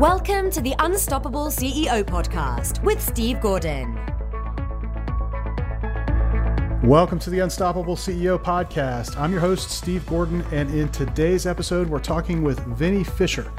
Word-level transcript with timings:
Welcome 0.00 0.50
to 0.50 0.60
the 0.60 0.74
Unstoppable 0.80 1.46
CEO 1.46 2.04
podcast 2.04 2.82
with 2.82 3.00
Steve 3.00 3.40
Gordon. 3.40 3.94
Welcome 6.86 7.18
to 7.20 7.30
the 7.30 7.38
Unstoppable 7.38 7.96
CEO 7.96 8.38
podcast. 8.38 9.18
I'm 9.18 9.32
your 9.32 9.40
host, 9.40 9.70
Steve 9.70 10.04
Gordon, 10.06 10.44
and 10.52 10.68
in 10.74 10.90
today's 10.90 11.46
episode, 11.46 11.88
we're 11.88 11.98
talking 11.98 12.42
with 12.42 12.58
Vinnie 12.76 13.04
Fisher. 13.04 13.50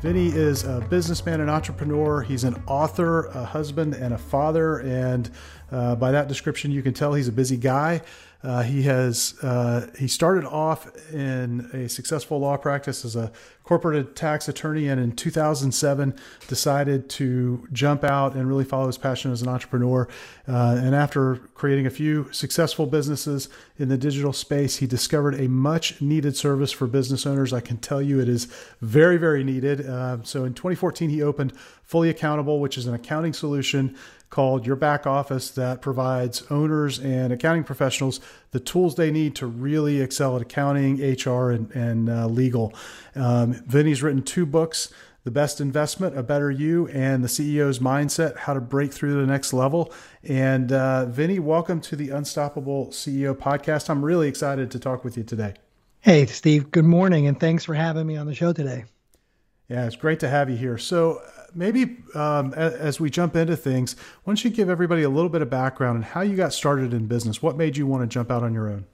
Vinnie 0.00 0.30
is 0.30 0.64
a 0.64 0.80
businessman 0.90 1.40
and 1.40 1.48
entrepreneur. 1.48 2.22
He's 2.22 2.42
an 2.42 2.60
author, 2.66 3.26
a 3.26 3.44
husband, 3.44 3.94
and 3.94 4.14
a 4.14 4.18
father. 4.18 4.78
And 4.80 5.30
uh, 5.74 5.96
by 5.96 6.12
that 6.12 6.28
description, 6.28 6.70
you 6.70 6.82
can 6.82 6.94
tell 6.94 7.14
he's 7.14 7.28
a 7.28 7.32
busy 7.32 7.56
guy. 7.56 8.00
Uh, 8.44 8.62
he 8.62 8.82
has 8.82 9.34
uh, 9.42 9.86
he 9.98 10.06
started 10.06 10.44
off 10.44 10.94
in 11.12 11.60
a 11.72 11.88
successful 11.88 12.38
law 12.38 12.58
practice 12.58 13.02
as 13.02 13.16
a 13.16 13.32
corporate 13.64 14.14
tax 14.14 14.48
attorney, 14.48 14.86
and 14.86 15.00
in 15.00 15.16
2007 15.16 16.14
decided 16.46 17.08
to 17.08 17.66
jump 17.72 18.04
out 18.04 18.34
and 18.34 18.46
really 18.46 18.64
follow 18.64 18.86
his 18.86 18.98
passion 18.98 19.32
as 19.32 19.40
an 19.40 19.48
entrepreneur. 19.48 20.06
Uh, 20.46 20.78
and 20.78 20.94
after 20.94 21.36
creating 21.54 21.86
a 21.86 21.90
few 21.90 22.30
successful 22.32 22.84
businesses 22.84 23.48
in 23.78 23.88
the 23.88 23.96
digital 23.96 24.34
space, 24.34 24.76
he 24.76 24.86
discovered 24.86 25.40
a 25.40 25.48
much 25.48 26.02
needed 26.02 26.36
service 26.36 26.70
for 26.70 26.86
business 26.86 27.24
owners. 27.24 27.54
I 27.54 27.60
can 27.60 27.78
tell 27.78 28.02
you 28.02 28.20
it 28.20 28.28
is 28.28 28.44
very 28.82 29.16
very 29.16 29.42
needed. 29.42 29.86
Uh, 29.88 30.22
so 30.22 30.44
in 30.44 30.52
2014, 30.52 31.08
he 31.08 31.22
opened 31.22 31.54
Fully 31.82 32.10
Accountable, 32.10 32.60
which 32.60 32.76
is 32.76 32.86
an 32.86 32.92
accounting 32.92 33.32
solution 33.32 33.96
called 34.34 34.66
Your 34.66 34.74
Back 34.74 35.06
Office 35.06 35.48
that 35.50 35.80
provides 35.80 36.42
owners 36.50 36.98
and 36.98 37.32
accounting 37.32 37.62
professionals 37.62 38.18
the 38.50 38.58
tools 38.58 38.96
they 38.96 39.12
need 39.12 39.36
to 39.36 39.46
really 39.46 40.00
excel 40.00 40.34
at 40.34 40.42
accounting, 40.42 40.96
HR, 40.96 41.52
and, 41.52 41.70
and 41.70 42.10
uh, 42.10 42.26
legal. 42.26 42.74
Um, 43.14 43.52
Vinnie's 43.52 44.02
written 44.02 44.24
two 44.24 44.44
books. 44.44 44.92
The 45.22 45.30
Best 45.30 45.60
Investment, 45.60 46.18
A 46.18 46.22
Better 46.24 46.50
You, 46.50 46.88
and 46.88 47.22
The 47.22 47.28
CEO's 47.28 47.78
Mindset, 47.78 48.36
How 48.36 48.54
to 48.54 48.60
Break 48.60 48.92
Through 48.92 49.14
to 49.14 49.20
the 49.20 49.32
Next 49.32 49.52
Level. 49.52 49.92
And 50.24 50.72
uh, 50.72 51.06
Vinny, 51.06 51.38
welcome 51.38 51.80
to 51.82 51.96
the 51.96 52.10
Unstoppable 52.10 52.88
CEO 52.88 53.34
podcast. 53.34 53.88
I'm 53.88 54.04
really 54.04 54.28
excited 54.28 54.70
to 54.72 54.80
talk 54.80 55.04
with 55.04 55.16
you 55.16 55.22
today. 55.22 55.54
Hey, 56.00 56.26
Steve. 56.26 56.72
Good 56.72 56.84
morning, 56.84 57.28
and 57.28 57.38
thanks 57.38 57.64
for 57.64 57.74
having 57.74 58.06
me 58.06 58.16
on 58.16 58.26
the 58.26 58.34
show 58.34 58.52
today. 58.52 58.84
Yeah, 59.68 59.86
it's 59.86 59.96
great 59.96 60.20
to 60.20 60.28
have 60.28 60.50
you 60.50 60.56
here. 60.56 60.76
So, 60.76 61.22
maybe 61.54 61.98
um, 62.14 62.52
as 62.54 63.00
we 63.00 63.10
jump 63.10 63.36
into 63.36 63.56
things, 63.56 63.96
why 64.24 64.32
don't 64.32 64.44
you 64.44 64.50
give 64.50 64.68
everybody 64.68 65.02
a 65.02 65.08
little 65.08 65.30
bit 65.30 65.40
of 65.40 65.48
background 65.48 65.96
and 65.96 66.04
how 66.04 66.20
you 66.20 66.36
got 66.36 66.52
started 66.52 66.92
in 66.92 67.06
business? 67.06 67.42
What 67.42 67.56
made 67.56 67.76
you 67.76 67.86
want 67.86 68.02
to 68.02 68.06
jump 68.06 68.30
out 68.30 68.42
on 68.42 68.52
your 68.52 68.68
own? 68.68 68.84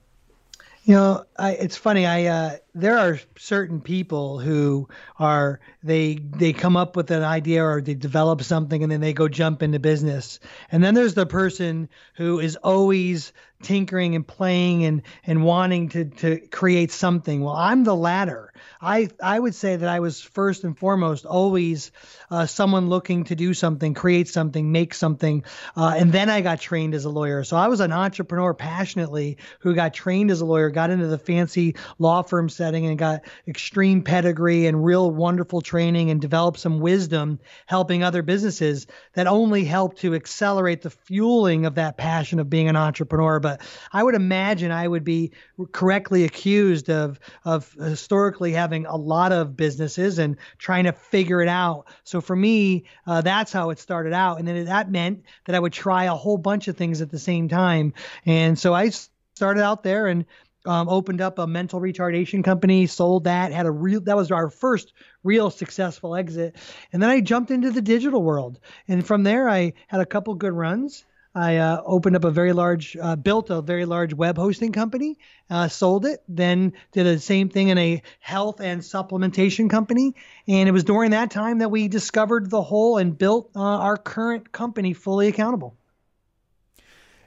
You 0.83 0.95
know, 0.95 1.25
I, 1.37 1.51
it's 1.53 1.77
funny. 1.77 2.05
I 2.05 2.25
uh, 2.25 2.57
there 2.73 2.97
are 2.97 3.19
certain 3.37 3.81
people 3.81 4.39
who 4.39 4.87
are 5.19 5.59
they 5.83 6.15
they 6.15 6.53
come 6.53 6.77
up 6.77 6.95
with 6.95 7.11
an 7.11 7.23
idea 7.23 7.63
or 7.63 7.81
they 7.81 7.93
develop 7.93 8.41
something 8.43 8.81
and 8.81 8.91
then 8.91 9.01
they 9.01 9.13
go 9.13 9.27
jump 9.27 9.61
into 9.61 9.79
business, 9.79 10.39
and 10.71 10.83
then 10.83 10.93
there's 10.93 11.13
the 11.13 11.25
person 11.25 11.89
who 12.15 12.39
is 12.39 12.55
always 12.57 13.33
tinkering 13.61 14.15
and 14.15 14.27
playing 14.27 14.85
and 14.85 15.01
and 15.25 15.43
wanting 15.43 15.89
to 15.89 16.05
to 16.05 16.39
create 16.47 16.91
something. 16.91 17.41
Well, 17.41 17.55
I'm 17.55 17.83
the 17.83 17.95
latter. 17.95 18.53
I 18.81 19.09
I 19.21 19.39
would 19.39 19.55
say 19.55 19.75
that 19.75 19.89
I 19.89 19.99
was 19.99 20.21
first 20.21 20.63
and 20.63 20.77
foremost 20.77 21.25
always 21.25 21.91
uh, 22.29 22.45
someone 22.45 22.89
looking 22.89 23.25
to 23.25 23.35
do 23.35 23.53
something, 23.53 23.93
create 23.93 24.27
something, 24.27 24.71
make 24.71 24.93
something, 24.93 25.43
uh, 25.75 25.93
and 25.97 26.11
then 26.11 26.29
I 26.29 26.41
got 26.41 26.59
trained 26.59 26.95
as 26.95 27.05
a 27.05 27.09
lawyer. 27.09 27.43
So 27.43 27.57
I 27.57 27.67
was 27.67 27.79
an 27.79 27.91
entrepreneur 27.91 28.53
passionately 28.53 29.37
who 29.59 29.75
got 29.75 29.93
trained 29.93 30.31
as 30.31 30.41
a 30.41 30.45
lawyer, 30.45 30.69
got 30.69 30.89
into 30.89 31.07
the 31.07 31.17
fancy 31.17 31.75
law 31.99 32.21
firm 32.21 32.49
setting, 32.61 32.85
and 32.85 32.95
got 32.99 33.21
extreme 33.47 34.03
pedigree 34.03 34.67
and 34.67 34.85
real 34.85 35.09
wonderful 35.09 35.61
training 35.61 36.11
and 36.11 36.21
developed 36.21 36.59
some 36.59 36.79
wisdom 36.79 37.39
helping 37.65 38.03
other 38.03 38.21
businesses 38.21 38.85
that 39.13 39.25
only 39.25 39.65
helped 39.65 39.97
to 39.97 40.13
accelerate 40.13 40.83
the 40.83 40.91
fueling 40.91 41.65
of 41.65 41.73
that 41.73 41.97
passion 41.97 42.39
of 42.39 42.51
being 42.51 42.69
an 42.69 42.75
entrepreneur. 42.75 43.39
But 43.39 43.61
I 43.91 44.03
would 44.03 44.13
imagine 44.13 44.69
I 44.69 44.87
would 44.87 45.03
be 45.03 45.31
correctly 45.71 46.23
accused 46.23 46.91
of 46.91 47.19
of 47.45 47.71
historically 47.73 48.51
having 48.51 48.85
a 48.85 48.95
lot 48.95 49.31
of 49.31 49.57
businesses 49.57 50.19
and 50.19 50.37
trying 50.59 50.83
to 50.83 50.91
figure 50.91 51.41
it 51.41 51.47
out. 51.47 51.87
So 52.03 52.21
for 52.21 52.35
me, 52.35 52.83
uh, 53.07 53.21
that's 53.21 53.51
how 53.51 53.71
it 53.71 53.79
started 53.79 54.13
out, 54.13 54.37
and 54.37 54.47
then 54.47 54.65
that 54.65 54.91
meant 54.91 55.25
that 55.45 55.55
I 55.55 55.59
would 55.59 55.73
try 55.73 56.03
a 56.03 56.13
whole 56.13 56.37
bunch 56.37 56.67
of 56.67 56.77
things 56.77 57.01
at 57.01 57.09
the 57.09 57.17
same 57.17 57.49
time. 57.49 57.93
And 58.23 58.59
so 58.59 58.75
I 58.75 58.91
started 59.33 59.63
out 59.63 59.81
there 59.81 60.05
and 60.05 60.25
um, 60.65 60.89
opened 60.89 61.21
up 61.21 61.39
a 61.39 61.47
mental 61.47 61.79
retardation 61.79 62.43
company, 62.43 62.87
sold 62.87 63.23
that, 63.25 63.51
had 63.51 63.65
a 63.65 63.71
real 63.71 64.01
that 64.01 64.15
was 64.15 64.31
our 64.31 64.49
first 64.49 64.93
real 65.23 65.49
successful 65.49 66.15
exit, 66.15 66.55
and 66.93 67.01
then 67.01 67.09
I 67.09 67.21
jumped 67.21 67.51
into 67.51 67.71
the 67.71 67.81
digital 67.81 68.21
world, 68.23 68.59
and 68.87 69.05
from 69.05 69.23
there 69.23 69.49
I 69.49 69.73
had 69.87 70.01
a 70.01 70.05
couple 70.05 70.33
good 70.35 70.53
runs, 70.53 71.05
I 71.33 71.57
uh, 71.57 71.81
opened 71.85 72.17
up 72.17 72.25
a 72.25 72.31
very 72.31 72.51
large, 72.51 72.97
uh, 72.97 73.15
built 73.15 73.49
a 73.49 73.61
very 73.61 73.85
large 73.85 74.13
web 74.13 74.37
hosting 74.37 74.73
company, 74.73 75.17
uh, 75.49 75.69
sold 75.69 76.05
it, 76.05 76.21
then 76.27 76.73
did 76.91 77.05
the 77.05 77.19
same 77.19 77.47
thing 77.47 77.69
in 77.69 77.77
a 77.77 78.01
health 78.19 78.59
and 78.59 78.81
supplementation 78.81 79.69
company. 79.69 80.13
And 80.47 80.67
it 80.67 80.73
was 80.73 80.83
during 80.83 81.11
that 81.11 81.31
time 81.31 81.59
that 81.59 81.69
we 81.69 81.87
discovered 81.87 82.49
the 82.49 82.61
whole 82.61 82.97
and 82.97 83.17
built 83.17 83.49
uh, 83.55 83.59
our 83.61 83.95
current 83.95 84.51
company 84.51 84.93
fully 84.93 85.29
accountable. 85.29 85.77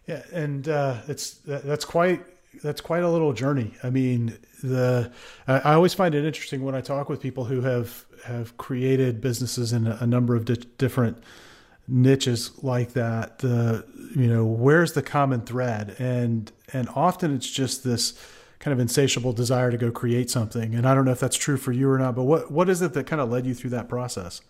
Yeah, 0.06 0.22
and 0.32 0.68
uh, 0.68 1.00
it's 1.08 1.38
that's 1.46 1.86
quite 1.86 2.26
that's 2.62 2.80
quite 2.80 3.02
a 3.02 3.10
little 3.10 3.32
journey. 3.32 3.74
I 3.82 3.90
mean, 3.90 4.38
the 4.62 5.12
I 5.46 5.74
always 5.74 5.94
find 5.94 6.14
it 6.14 6.24
interesting 6.24 6.62
when 6.62 6.74
I 6.74 6.80
talk 6.80 7.08
with 7.08 7.20
people 7.20 7.44
who 7.44 7.60
have 7.62 8.04
have 8.24 8.56
created 8.56 9.20
businesses 9.20 9.72
in 9.72 9.86
a, 9.86 10.06
number 10.06 10.34
of 10.34 10.46
di- 10.46 10.64
different 10.78 11.22
niches 11.86 12.50
like 12.62 12.94
that 12.94 13.38
the 13.40 13.84
you 14.16 14.26
know 14.26 14.44
where's 14.46 14.92
the 14.92 15.02
common 15.02 15.42
thread? 15.42 15.96
And 15.98 16.50
and 16.72 16.88
often 16.94 17.34
it's 17.34 17.50
just 17.50 17.84
this 17.84 18.18
kind 18.58 18.72
of 18.72 18.80
insatiable 18.80 19.34
desire 19.34 19.70
to 19.70 19.76
go 19.76 19.90
create 19.90 20.30
something. 20.30 20.74
And 20.74 20.88
i 20.88 20.94
don't 20.94 21.04
know 21.04 21.12
if 21.12 21.20
that's 21.20 21.36
true 21.36 21.58
for 21.58 21.72
you 21.72 21.90
or 21.90 21.98
not 21.98 22.14
but 22.14 22.24
what 22.24 22.50
what 22.50 22.70
is 22.70 22.80
it 22.80 22.94
that 22.94 23.06
kind 23.06 23.20
of 23.20 23.30
led 23.30 23.46
you 23.46 23.54
through 23.54 23.70
that 23.70 23.88
process? 23.88 24.40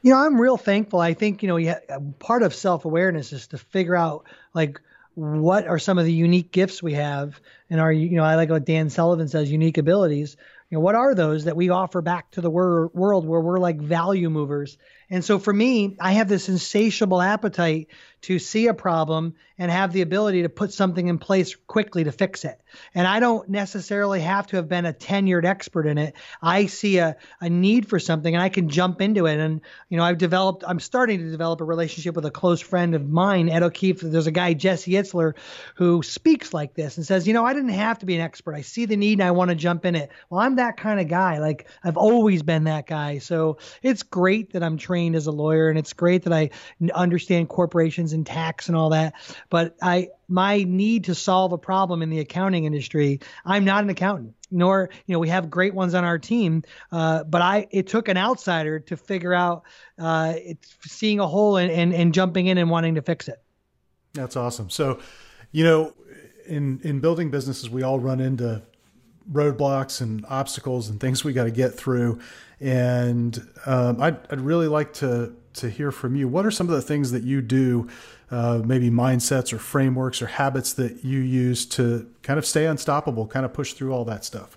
You 0.00 0.12
know 0.12 0.18
i'm 0.18 0.40
real 0.40 0.56
thankful. 0.56 1.00
I 1.00 1.12
think 1.12 1.42
you 1.42 1.48
know 1.48 1.74
part 2.18 2.42
of 2.42 2.54
self-awareness 2.54 3.32
is 3.32 3.48
to 3.48 3.58
figure 3.58 3.96
out 3.96 4.24
like 4.54 4.80
what 5.18 5.66
are 5.66 5.80
some 5.80 5.98
of 5.98 6.04
the 6.04 6.12
unique 6.12 6.52
gifts 6.52 6.80
we 6.80 6.92
have 6.92 7.40
and 7.70 7.80
are 7.80 7.90
you 7.90 8.16
know 8.16 8.22
i 8.22 8.36
like 8.36 8.50
what 8.50 8.64
dan 8.64 8.88
sullivan 8.88 9.26
says 9.26 9.50
unique 9.50 9.76
abilities. 9.76 10.36
You 10.70 10.76
know 10.76 10.80
what 10.80 10.94
are 10.94 11.12
those 11.12 11.44
that 11.44 11.56
we 11.56 11.70
offer 11.70 12.00
back 12.00 12.30
to 12.32 12.40
the 12.40 12.50
wor- 12.50 12.88
world 12.94 13.26
where 13.26 13.40
we're 13.40 13.58
like 13.58 13.80
value 13.80 14.30
movers 14.30 14.78
and 15.10 15.24
so 15.24 15.38
for 15.38 15.52
me, 15.52 15.96
I 16.00 16.12
have 16.12 16.28
this 16.28 16.48
insatiable 16.48 17.20
appetite 17.20 17.88
to 18.20 18.38
see 18.38 18.66
a 18.66 18.74
problem 18.74 19.34
and 19.58 19.70
have 19.70 19.92
the 19.92 20.02
ability 20.02 20.42
to 20.42 20.48
put 20.48 20.72
something 20.72 21.06
in 21.06 21.18
place 21.18 21.54
quickly 21.66 22.04
to 22.04 22.12
fix 22.12 22.44
it. 22.44 22.60
And 22.94 23.06
I 23.06 23.20
don't 23.20 23.48
necessarily 23.48 24.20
have 24.20 24.46
to 24.48 24.56
have 24.56 24.68
been 24.68 24.86
a 24.86 24.92
tenured 24.92 25.44
expert 25.44 25.86
in 25.86 25.98
it. 25.98 26.14
I 26.42 26.66
see 26.66 26.98
a, 26.98 27.16
a 27.40 27.48
need 27.48 27.88
for 27.88 27.98
something 27.98 28.34
and 28.34 28.42
I 28.42 28.48
can 28.48 28.68
jump 28.68 29.00
into 29.00 29.26
it. 29.26 29.38
And, 29.38 29.60
you 29.88 29.96
know, 29.96 30.04
I've 30.04 30.18
developed, 30.18 30.64
I'm 30.66 30.80
starting 30.80 31.20
to 31.20 31.30
develop 31.30 31.60
a 31.60 31.64
relationship 31.64 32.14
with 32.14 32.26
a 32.26 32.30
close 32.30 32.60
friend 32.60 32.94
of 32.94 33.08
mine, 33.08 33.48
Ed 33.48 33.62
O'Keefe. 33.62 34.00
There's 34.00 34.26
a 34.26 34.32
guy, 34.32 34.54
Jesse 34.54 34.92
Itzler, 34.92 35.34
who 35.76 36.02
speaks 36.02 36.52
like 36.52 36.74
this 36.74 36.96
and 36.96 37.06
says, 37.06 37.26
you 37.26 37.34
know, 37.34 37.44
I 37.44 37.54
didn't 37.54 37.70
have 37.70 38.00
to 38.00 38.06
be 38.06 38.14
an 38.14 38.20
expert. 38.20 38.54
I 38.54 38.62
see 38.62 38.84
the 38.84 38.96
need 38.96 39.14
and 39.14 39.26
I 39.26 39.30
want 39.30 39.50
to 39.50 39.56
jump 39.56 39.84
in 39.84 39.94
it. 39.94 40.10
Well, 40.28 40.40
I'm 40.40 40.56
that 40.56 40.76
kind 40.76 41.00
of 41.00 41.08
guy. 41.08 41.38
Like 41.38 41.68
I've 41.82 41.96
always 41.96 42.42
been 42.42 42.64
that 42.64 42.86
guy. 42.86 43.18
So 43.18 43.58
it's 43.82 44.02
great 44.02 44.52
that 44.52 44.62
I'm 44.62 44.76
trained 44.98 45.14
as 45.14 45.28
a 45.28 45.32
lawyer 45.32 45.68
and 45.68 45.78
it's 45.78 45.92
great 45.92 46.24
that 46.24 46.32
I 46.32 46.50
understand 46.92 47.48
corporations 47.48 48.12
and 48.12 48.26
tax 48.26 48.66
and 48.66 48.76
all 48.76 48.90
that. 48.90 49.14
But 49.48 49.76
I 49.80 50.08
my 50.26 50.64
need 50.64 51.04
to 51.04 51.14
solve 51.14 51.52
a 51.52 51.58
problem 51.58 52.02
in 52.02 52.10
the 52.10 52.18
accounting 52.18 52.64
industry. 52.64 53.20
I'm 53.44 53.64
not 53.64 53.84
an 53.84 53.90
accountant, 53.90 54.34
nor 54.50 54.90
you 55.06 55.12
know 55.12 55.20
we 55.20 55.28
have 55.28 55.48
great 55.48 55.72
ones 55.72 55.94
on 55.94 56.04
our 56.04 56.18
team. 56.18 56.64
Uh, 56.90 57.22
but 57.24 57.42
I 57.42 57.68
it 57.70 57.86
took 57.86 58.08
an 58.08 58.16
outsider 58.16 58.80
to 58.80 58.96
figure 58.96 59.32
out 59.32 59.62
uh, 59.98 60.34
seeing 60.80 61.20
a 61.20 61.26
hole 61.26 61.56
and, 61.56 61.70
and 61.70 61.94
and 61.94 62.12
jumping 62.12 62.46
in 62.46 62.58
and 62.58 62.68
wanting 62.68 62.96
to 62.96 63.02
fix 63.02 63.28
it. 63.28 63.40
That's 64.14 64.36
awesome. 64.36 64.68
So, 64.68 64.98
you 65.52 65.62
know, 65.62 65.94
in 66.46 66.80
in 66.82 66.98
building 66.98 67.30
businesses, 67.30 67.70
we 67.70 67.84
all 67.84 68.00
run 68.00 68.18
into 68.18 68.62
roadblocks 69.30 70.00
and 70.00 70.24
obstacles 70.28 70.88
and 70.88 71.00
things 71.00 71.24
we 71.24 71.32
got 71.32 71.44
to 71.44 71.50
get 71.50 71.74
through. 71.74 72.20
And 72.60 73.38
um, 73.66 74.00
I'd, 74.00 74.18
I'd 74.30 74.40
really 74.40 74.68
like 74.68 74.92
to 74.94 75.34
to 75.54 75.68
hear 75.68 75.90
from 75.90 76.14
you. 76.14 76.28
What 76.28 76.46
are 76.46 76.50
some 76.50 76.68
of 76.68 76.74
the 76.74 76.82
things 76.82 77.10
that 77.10 77.24
you 77.24 77.40
do, 77.40 77.88
uh, 78.30 78.62
maybe 78.64 78.90
mindsets 78.90 79.52
or 79.52 79.58
frameworks 79.58 80.22
or 80.22 80.26
habits 80.26 80.72
that 80.74 81.04
you 81.04 81.18
use 81.18 81.66
to 81.66 82.08
kind 82.22 82.38
of 82.38 82.46
stay 82.46 82.66
unstoppable, 82.66 83.26
kind 83.26 83.44
of 83.44 83.52
push 83.52 83.72
through 83.72 83.92
all 83.92 84.04
that 84.04 84.24
stuff? 84.24 84.56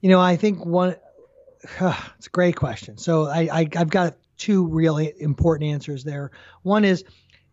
You 0.00 0.10
know, 0.10 0.20
I 0.20 0.36
think 0.36 0.64
one, 0.64 0.96
it's 2.18 2.26
a 2.26 2.30
great 2.30 2.56
question. 2.56 2.98
So 2.98 3.26
I, 3.26 3.48
I 3.52 3.68
I've 3.76 3.90
got 3.90 4.16
two 4.36 4.66
really 4.66 5.12
important 5.18 5.70
answers 5.70 6.04
there. 6.04 6.30
One 6.62 6.84
is 6.84 7.04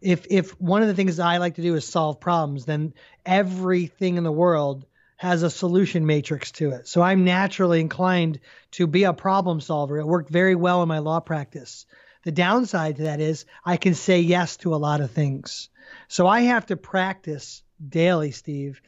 if 0.01 0.25
if 0.29 0.59
one 0.59 0.81
of 0.81 0.87
the 0.87 0.93
things 0.93 1.19
I 1.19 1.37
like 1.37 1.55
to 1.55 1.61
do 1.61 1.75
is 1.75 1.85
solve 1.85 2.19
problems, 2.19 2.65
then 2.65 2.93
everything 3.25 4.17
in 4.17 4.23
the 4.23 4.31
world 4.31 4.85
has 5.17 5.43
a 5.43 5.49
solution 5.49 6.05
matrix 6.05 6.51
to 6.53 6.71
it. 6.71 6.87
So 6.87 7.01
I'm 7.01 7.25
naturally 7.25 7.81
inclined 7.81 8.39
to 8.71 8.87
be 8.87 9.03
a 9.03 9.13
problem 9.13 9.59
solver. 9.59 9.97
It 9.97 10.05
worked 10.05 10.29
very 10.29 10.55
well 10.55 10.83
in 10.83 10.87
my 10.87 10.99
law 10.99 11.19
practice. 11.19 11.85
The 12.23 12.31
downside 12.31 12.97
to 12.97 13.03
that 13.03 13.19
is 13.19 13.45
I 13.65 13.77
can 13.77 13.95
say 13.95 14.21
yes 14.21 14.57
to 14.57 14.75
a 14.75 14.77
lot 14.77 15.01
of 15.01 15.11
things. 15.11 15.69
So 16.07 16.27
I 16.27 16.41
have 16.41 16.67
to 16.67 16.77
practice 16.77 17.63
daily, 17.87 18.31
Steve, 18.31 18.81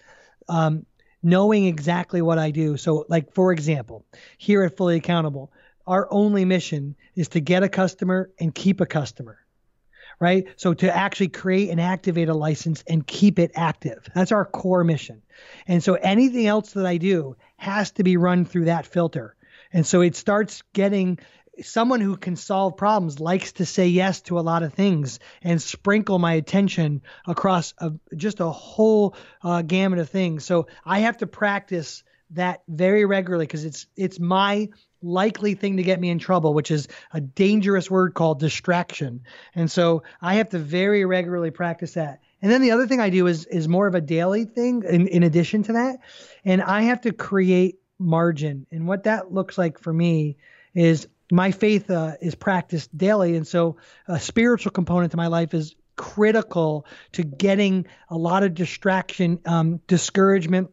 um, 0.48 0.86
knowing 1.24 1.66
exactly 1.66 2.22
what 2.22 2.38
I 2.38 2.52
do. 2.52 2.78
So, 2.78 3.06
like, 3.10 3.34
for 3.34 3.52
example, 3.52 4.06
here 4.38 4.64
at 4.64 4.78
Fully 4.78 4.98
Accountable, 4.98 5.52
our 5.88 6.08
only 6.12 6.46
mission 6.46 6.96
is 7.16 7.30
to 7.30 7.40
get 7.40 7.64
a 7.64 7.70
customer 7.70 8.30
and 8.40 8.54
keep 8.54 8.82
a 8.82 8.86
customer 8.86 9.40
right? 10.20 10.48
So 10.58 10.74
to 10.74 10.96
actually 10.96 11.30
create 11.30 11.70
and 11.70 11.80
activate 11.80 12.30
a 12.30 12.34
license 12.34 12.84
and 12.88 13.06
keep 13.06 13.40
it 13.40 13.52
active. 13.56 14.08
That's 14.14 14.32
our 14.32 14.46
core 14.46 14.84
mission. 14.84 15.22
And 15.68 15.84
so 15.84 15.94
anything 15.96 16.46
else 16.48 16.74
that 16.74 16.86
I 16.86 16.98
do 16.98 17.38
has 17.58 17.92
to 17.92 18.04
be 18.04 18.18
run 18.18 18.46
through 18.46 18.66
that 18.66 18.86
filter. 18.86 19.36
And 19.72 19.86
so 19.86 20.02
it 20.02 20.16
starts 20.16 20.64
getting 20.74 21.20
someone 21.62 22.02
who 22.02 22.18
can 22.18 22.36
solve 22.36 22.78
problems 22.78 23.20
likes 23.20 23.54
to 23.54 23.66
say 23.66 23.88
yes 23.88 24.22
to 24.22 24.40
a 24.40 24.42
lot 24.42 24.64
of 24.64 24.74
things 24.74 25.20
and 25.42 25.62
sprinkle 25.62 26.20
my 26.20 26.34
attention 26.34 27.02
across 27.28 27.74
a, 27.80 27.92
just 28.16 28.40
a 28.40 28.50
whole 28.50 29.16
uh, 29.44 29.62
gamut 29.62 30.00
of 30.00 30.10
things. 30.10 30.46
So 30.46 30.68
I 30.86 31.00
have 31.00 31.18
to 31.18 31.28
practice 31.28 32.04
that 32.32 32.62
very 32.68 33.06
regularly 33.06 33.46
because 33.46 33.66
it's 33.66 33.88
it's 33.96 34.20
my 34.20 34.70
likely 35.02 35.54
thing 35.54 35.78
to 35.78 35.84
get 35.84 36.00
me 36.00 36.10
in 36.10 36.20
trouble, 36.20 36.54
which 36.54 36.72
is 36.72 36.88
a 37.14 37.22
dangerous 37.22 37.90
word 37.90 38.14
called 38.14 38.40
distraction. 38.40 39.22
And 39.56 39.72
so 39.72 40.04
I 40.22 40.36
have 40.36 40.50
to 40.50 40.60
very 40.60 41.06
regularly 41.06 41.52
practice 41.52 41.94
that. 41.94 42.22
And 42.42 42.52
then 42.52 42.62
the 42.62 42.72
other 42.72 42.88
thing 42.88 43.00
I 43.00 43.10
do 43.10 43.28
is 43.28 43.46
is 43.46 43.68
more 43.68 43.88
of 43.88 43.96
a 43.96 44.02
daily 44.02 44.46
thing 44.46 44.84
in, 44.88 45.08
in 45.08 45.24
addition 45.24 45.64
to 45.64 45.74
that. 45.74 46.00
And 46.46 46.62
I 46.62 46.84
have 46.84 47.02
to 47.02 47.12
create 47.12 47.80
margin. 47.98 48.66
And 48.72 48.88
what 48.88 49.04
that 49.04 49.32
looks 49.32 49.58
like 49.58 49.80
for 49.80 49.92
me 49.92 50.38
is 50.74 51.08
my 51.32 51.52
faith 51.52 51.92
uh, 51.92 52.14
is 52.22 52.36
practiced 52.36 52.98
daily. 52.98 53.36
And 53.36 53.46
so 53.46 53.78
a 54.08 54.20
spiritual 54.20 54.72
component 54.72 55.12
to 55.12 55.18
my 55.18 55.28
life 55.28 55.54
is 55.54 55.76
critical 55.96 56.86
to 57.12 57.24
getting 57.24 57.86
a 58.10 58.18
lot 58.18 58.44
of 58.44 58.54
distraction, 58.54 59.40
um, 59.46 59.82
discouragement, 59.88 60.72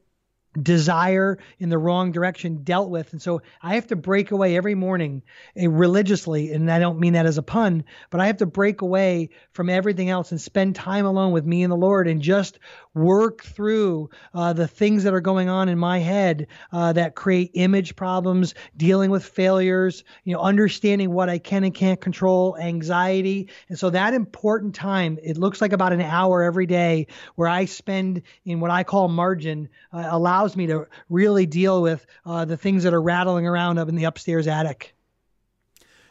desire 0.63 1.39
in 1.59 1.69
the 1.69 1.79
wrong 1.79 2.13
direction 2.13 2.63
dealt 2.63 2.91
with. 2.91 3.13
And 3.13 3.21
so 3.21 3.43
I 3.63 3.75
have 3.75 3.89
to 3.89 3.97
break 3.97 4.31
away 4.31 4.57
every 4.57 4.75
morning 4.75 5.23
uh, 5.61 5.69
religiously. 5.69 6.53
And 6.53 6.71
I 6.71 6.79
don't 6.79 7.01
mean 7.01 7.15
that 7.15 7.27
as 7.27 7.39
a 7.39 7.43
pun, 7.43 7.85
but 8.11 8.21
I 8.21 8.27
have 8.27 8.39
to 8.39 8.47
break 8.47 8.81
away 8.83 9.31
from 9.53 9.69
everything 9.69 10.11
else 10.11 10.31
and 10.31 10.41
spend 10.41 10.75
time 10.75 11.07
alone 11.07 11.33
with 11.33 11.45
me 11.45 11.63
and 11.63 11.73
the 11.73 11.77
Lord 11.77 12.09
and 12.09 12.23
just 12.23 12.59
work 12.97 13.45
through 13.45 14.11
uh, 14.35 14.53
the 14.53 14.67
things 14.67 15.05
that 15.05 15.15
are 15.15 15.21
going 15.21 15.49
on 15.49 15.69
in 15.69 15.79
my 15.79 15.99
head 15.99 16.47
uh, 16.73 16.93
that 16.95 17.15
create 17.15 17.51
image 17.55 17.95
problems, 17.95 18.55
dealing 18.77 19.11
with 19.11 19.25
failures, 19.25 20.03
you 20.25 20.33
know, 20.33 20.41
understanding 20.41 21.13
what 21.13 21.29
I 21.29 21.39
can 21.39 21.63
and 21.63 21.75
can't 21.75 22.01
control, 22.01 22.57
anxiety. 22.59 23.49
And 23.69 23.79
so 23.79 23.91
that 23.91 24.15
important 24.15 24.75
time, 24.75 25.19
it 25.23 25.37
looks 25.37 25.61
like 25.61 25.73
about 25.73 25.93
an 25.93 26.01
hour 26.01 26.43
every 26.43 26.67
day 26.67 27.07
where 27.37 27.49
I 27.49 27.67
spend 27.67 28.23
in 28.45 28.61
what 28.61 28.71
I 28.71 28.83
call 28.83 29.09
margin, 29.09 29.69
uh, 29.93 30.09
allows 30.11 30.57
me 30.57 30.67
to 30.69 30.87
really 31.11 31.47
deal 31.47 31.83
with 31.83 32.07
uh, 32.25 32.45
the 32.45 32.57
things 32.57 32.83
that 32.85 32.95
are 32.95 33.03
rattling 33.03 33.47
around 33.47 33.79
up 33.79 33.89
in 33.89 33.95
the 33.95 34.05
upstairs 34.05 34.47
attic. 34.47 34.95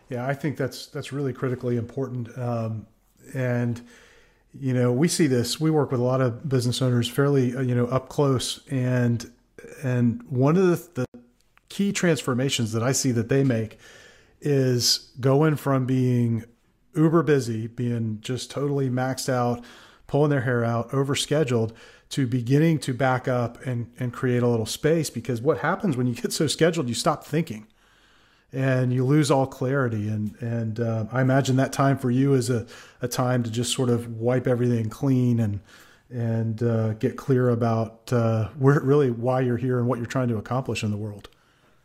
Yeah, 0.09 0.27
I 0.27 0.35
think 0.35 0.55
that's 0.55 0.85
that's 0.88 1.11
really 1.11 1.33
critically 1.33 1.77
important. 1.77 2.29
Um, 2.38 2.85
and 3.33 3.81
you 4.59 4.73
know, 4.73 4.91
we 4.91 5.07
see 5.07 5.27
this. 5.27 5.59
We 5.59 5.69
work 5.71 5.91
with 5.91 5.99
a 5.99 6.03
lot 6.03 6.21
of 6.21 6.47
business 6.47 6.81
owners 6.81 7.07
fairly, 7.07 7.55
uh, 7.55 7.61
you 7.61 7.75
know, 7.75 7.85
up 7.87 8.09
close, 8.09 8.65
and 8.69 9.31
and 9.83 10.23
one 10.29 10.57
of 10.57 10.93
the, 10.93 11.05
the 11.05 11.19
key 11.69 11.91
transformations 11.91 12.71
that 12.71 12.83
I 12.83 12.91
see 12.91 13.11
that 13.11 13.29
they 13.29 13.43
make 13.43 13.77
is 14.41 15.11
going 15.19 15.55
from 15.55 15.85
being 15.85 16.45
uber 16.95 17.23
busy, 17.23 17.67
being 17.67 18.19
just 18.21 18.49
totally 18.49 18.89
maxed 18.89 19.27
out, 19.29 19.63
pulling 20.07 20.29
their 20.29 20.41
hair 20.41 20.63
out, 20.63 20.89
overscheduled, 20.91 21.71
to 22.09 22.27
beginning 22.27 22.79
to 22.79 22.93
back 22.93 23.27
up 23.27 23.65
and 23.65 23.91
and 23.99 24.13
create 24.13 24.43
a 24.43 24.47
little 24.47 24.65
space. 24.65 25.09
Because 25.09 25.41
what 25.41 25.59
happens 25.59 25.97
when 25.97 26.07
you 26.07 26.15
get 26.15 26.31
so 26.31 26.47
scheduled, 26.47 26.87
you 26.87 26.95
stop 26.95 27.25
thinking 27.25 27.67
and 28.55 28.93
you 28.93 29.05
lose 29.05 29.29
all 29.29 29.45
clarity. 29.45 30.07
And 30.07 30.33
and 30.41 30.79
uh, 30.79 31.05
I 31.11 31.21
imagine 31.21 31.57
that 31.57 31.73
time 31.73 31.97
for 31.97 32.09
you 32.09 32.33
is 32.33 32.49
a, 32.49 32.65
a 33.01 33.07
time 33.07 33.43
to 33.43 33.51
just 33.51 33.73
sort 33.73 33.89
of 33.89 34.17
wipe 34.17 34.47
everything 34.47 34.89
clean 34.89 35.39
and 35.39 35.59
and 36.09 36.63
uh, 36.63 36.93
get 36.93 37.17
clear 37.17 37.49
about 37.49 38.11
uh, 38.13 38.49
where 38.57 38.79
really 38.79 39.11
why 39.11 39.41
you're 39.41 39.57
here 39.57 39.77
and 39.77 39.87
what 39.87 39.99
you're 39.99 40.07
trying 40.07 40.29
to 40.29 40.37
accomplish 40.37 40.83
in 40.83 40.91
the 40.91 40.97
world. 40.97 41.29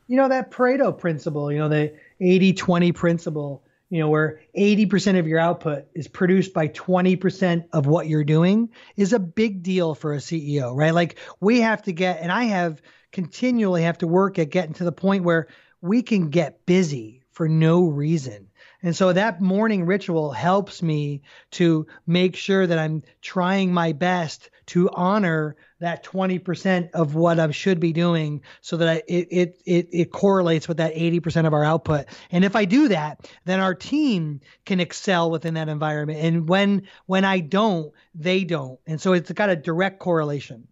You 0.06 0.16
know 0.16 0.28
that 0.28 0.50
Pareto 0.50 0.96
principle. 0.96 1.52
You 1.52 1.58
know 1.58 1.68
the 1.68 1.92
80-20 2.20 2.94
principle. 2.94 3.64
You 3.88 3.98
know 3.98 4.08
where 4.08 4.40
80% 4.56 5.18
of 5.18 5.26
your 5.26 5.40
output 5.40 5.86
is 5.94 6.06
produced 6.06 6.54
by 6.54 6.68
20% 6.68 7.64
of 7.72 7.86
what 7.86 8.06
you're 8.06 8.22
doing 8.22 8.68
is 8.96 9.12
a 9.12 9.18
big 9.18 9.64
deal 9.64 9.96
for 9.96 10.14
a 10.14 10.18
CEO, 10.18 10.76
right? 10.76 10.94
Like 10.94 11.18
we 11.40 11.60
have 11.60 11.82
to 11.82 11.92
get, 11.92 12.20
and 12.20 12.30
I 12.30 12.44
have 12.44 12.80
continually 13.10 13.82
have 13.82 13.98
to 13.98 14.06
work 14.06 14.38
at 14.38 14.50
getting 14.50 14.74
to 14.74 14.84
the 14.84 14.92
point 14.92 15.24
where 15.24 15.48
we 15.80 16.02
can 16.02 16.30
get 16.30 16.66
busy 16.66 17.22
for 17.30 17.48
no 17.48 17.86
reason. 17.86 18.48
And 18.82 18.96
so 18.96 19.12
that 19.12 19.40
morning 19.40 19.84
ritual 19.84 20.32
helps 20.32 20.82
me 20.82 21.22
to 21.52 21.86
make 22.06 22.34
sure 22.34 22.66
that 22.66 22.78
I'm 22.78 23.02
trying 23.20 23.72
my 23.72 23.92
best 23.92 24.50
to 24.66 24.88
honor 24.90 25.56
that 25.80 26.04
20% 26.04 26.90
of 26.92 27.14
what 27.14 27.38
I 27.38 27.50
should 27.50 27.80
be 27.80 27.92
doing 27.92 28.42
so 28.60 28.78
that 28.78 29.04
it, 29.06 29.28
it, 29.30 29.62
it, 29.66 29.88
it 29.92 30.12
correlates 30.12 30.68
with 30.68 30.78
that 30.78 30.94
80% 30.94 31.46
of 31.46 31.52
our 31.52 31.64
output. 31.64 32.06
And 32.30 32.44
if 32.44 32.56
I 32.56 32.64
do 32.64 32.88
that, 32.88 33.28
then 33.44 33.60
our 33.60 33.74
team 33.74 34.40
can 34.64 34.80
excel 34.80 35.30
within 35.30 35.54
that 35.54 35.68
environment. 35.68 36.20
And 36.20 36.48
when, 36.48 36.86
when 37.06 37.24
I 37.24 37.40
don't, 37.40 37.92
they 38.14 38.44
don't. 38.44 38.78
And 38.86 39.00
so 39.00 39.12
it's 39.12 39.32
got 39.32 39.50
a 39.50 39.56
direct 39.56 39.98
correlation. 39.98 40.68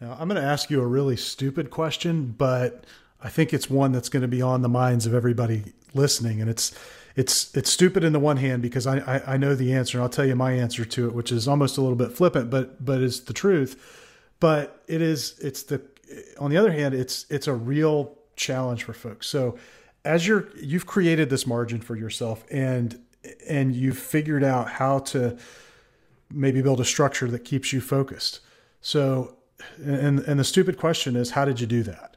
Now, 0.00 0.16
I'm 0.18 0.28
going 0.28 0.40
to 0.40 0.46
ask 0.46 0.70
you 0.70 0.80
a 0.80 0.86
really 0.86 1.16
stupid 1.16 1.70
question, 1.70 2.34
but 2.36 2.84
I 3.22 3.28
think 3.28 3.52
it's 3.52 3.68
one 3.68 3.92
that's 3.92 4.08
going 4.08 4.22
to 4.22 4.28
be 4.28 4.42
on 4.42 4.62
the 4.62 4.68
minds 4.68 5.06
of 5.06 5.14
everybody 5.14 5.72
listening, 5.94 6.40
and 6.40 6.48
it's 6.48 6.72
it's 7.16 7.54
it's 7.54 7.70
stupid 7.70 8.04
in 8.04 8.12
the 8.12 8.20
one 8.20 8.38
hand 8.38 8.62
because 8.62 8.86
I, 8.86 8.98
I, 8.98 9.34
I 9.34 9.36
know 9.36 9.54
the 9.54 9.72
answer, 9.72 9.98
and 9.98 10.02
I'll 10.02 10.08
tell 10.08 10.24
you 10.24 10.36
my 10.36 10.52
answer 10.52 10.84
to 10.84 11.06
it, 11.06 11.14
which 11.14 11.32
is 11.32 11.46
almost 11.48 11.76
a 11.76 11.80
little 11.80 11.96
bit 11.96 12.12
flippant, 12.12 12.50
but 12.50 12.84
but 12.84 13.00
is 13.00 13.22
the 13.22 13.32
truth. 13.32 13.98
But 14.38 14.82
it 14.86 15.02
is 15.02 15.38
it's 15.40 15.64
the 15.64 15.82
on 16.38 16.50
the 16.50 16.56
other 16.56 16.72
hand, 16.72 16.94
it's 16.94 17.26
it's 17.30 17.46
a 17.46 17.54
real 17.54 18.16
challenge 18.36 18.84
for 18.84 18.92
folks. 18.92 19.28
So 19.28 19.58
as 20.04 20.26
you're 20.26 20.48
you've 20.56 20.86
created 20.86 21.30
this 21.30 21.46
margin 21.46 21.80
for 21.80 21.96
yourself, 21.96 22.44
and 22.50 22.98
and 23.48 23.74
you've 23.74 23.98
figured 23.98 24.42
out 24.44 24.70
how 24.70 25.00
to 25.00 25.36
maybe 26.32 26.62
build 26.62 26.80
a 26.80 26.84
structure 26.84 27.28
that 27.28 27.40
keeps 27.40 27.72
you 27.72 27.80
focused. 27.80 28.40
So 28.80 29.36
and 29.84 30.20
and 30.20 30.40
the 30.40 30.44
stupid 30.44 30.78
question 30.78 31.16
is, 31.16 31.32
how 31.32 31.44
did 31.44 31.60
you 31.60 31.66
do 31.66 31.82
that? 31.82 32.09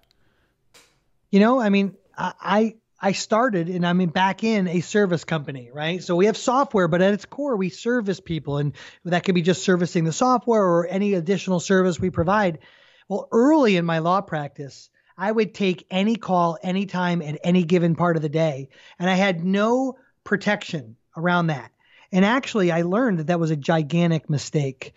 You 1.34 1.40
know, 1.40 1.60
I 1.60 1.70
mean, 1.70 1.96
I 2.16 2.76
I 3.00 3.14
started 3.14 3.68
and 3.68 3.88
I'm 3.88 4.06
back 4.06 4.44
in 4.44 4.68
a 4.68 4.82
service 4.82 5.24
company, 5.24 5.72
right? 5.74 6.04
So 6.04 6.16
we 6.16 6.28
have 6.28 6.38
software, 6.38 6.88
but 6.88 7.02
at 7.02 7.16
its 7.16 7.26
core, 7.26 7.58
we 7.58 7.70
service 7.70 8.20
people, 8.20 8.60
and 8.60 8.74
that 9.04 9.24
could 9.24 9.34
be 9.34 9.42
just 9.42 9.64
servicing 9.64 10.04
the 10.04 10.14
software 10.14 10.64
or 10.64 10.86
any 10.86 11.16
additional 11.16 11.60
service 11.60 12.00
we 12.00 12.12
provide. 12.12 12.60
Well, 13.10 13.30
early 13.32 13.78
in 13.78 13.84
my 13.84 13.98
law 13.98 14.22
practice, 14.22 14.92
I 15.18 15.32
would 15.32 15.56
take 15.56 15.88
any 15.90 16.18
call 16.18 16.60
anytime 16.62 17.24
at 17.24 17.40
any 17.44 17.64
given 17.64 17.96
part 17.96 18.16
of 18.16 18.22
the 18.22 18.30
day, 18.30 18.70
and 19.00 19.10
I 19.10 19.16
had 19.16 19.44
no 19.44 19.98
protection 20.24 20.98
around 21.18 21.48
that. 21.48 21.72
And 22.12 22.24
actually, 22.24 22.72
I 22.72 22.84
learned 22.84 23.18
that 23.18 23.28
that 23.28 23.40
was 23.40 23.50
a 23.50 23.56
gigantic 23.56 24.30
mistake 24.30 24.94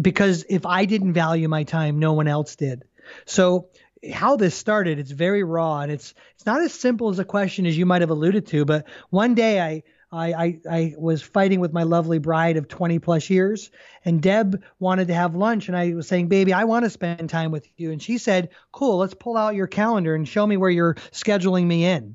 because 0.00 0.44
if 0.48 0.64
I 0.64 0.84
didn't 0.84 1.14
value 1.14 1.48
my 1.48 1.64
time, 1.64 1.98
no 1.98 2.12
one 2.12 2.28
else 2.28 2.54
did. 2.54 2.84
So 3.26 3.68
how 4.10 4.36
this 4.36 4.54
started, 4.54 4.98
it's 4.98 5.10
very 5.10 5.44
raw 5.44 5.80
and 5.80 5.92
it's 5.92 6.14
it's 6.34 6.46
not 6.46 6.62
as 6.62 6.72
simple 6.72 7.08
as 7.10 7.18
a 7.18 7.24
question 7.24 7.66
as 7.66 7.76
you 7.76 7.86
might 7.86 8.00
have 8.00 8.10
alluded 8.10 8.46
to. 8.48 8.64
But 8.64 8.86
one 9.10 9.34
day 9.34 9.60
I 9.60 9.82
I, 10.12 10.32
I, 10.34 10.60
I 10.70 10.94
was 10.98 11.22
fighting 11.22 11.60
with 11.60 11.72
my 11.72 11.84
lovely 11.84 12.18
bride 12.18 12.58
of 12.58 12.68
20 12.68 12.98
plus 12.98 13.30
years, 13.30 13.70
and 14.04 14.20
Deb 14.20 14.62
wanted 14.78 15.08
to 15.08 15.14
have 15.14 15.34
lunch, 15.34 15.68
and 15.68 15.76
I 15.76 15.94
was 15.94 16.06
saying, 16.06 16.28
"Baby, 16.28 16.52
I 16.52 16.64
want 16.64 16.84
to 16.84 16.90
spend 16.90 17.30
time 17.30 17.50
with 17.50 17.66
you." 17.78 17.92
And 17.92 18.02
she 18.02 18.18
said, 18.18 18.50
"Cool, 18.72 18.98
let's 18.98 19.14
pull 19.14 19.38
out 19.38 19.54
your 19.54 19.66
calendar 19.66 20.14
and 20.14 20.28
show 20.28 20.46
me 20.46 20.58
where 20.58 20.70
you're 20.70 20.96
scheduling 21.12 21.66
me 21.66 21.86
in." 21.86 22.14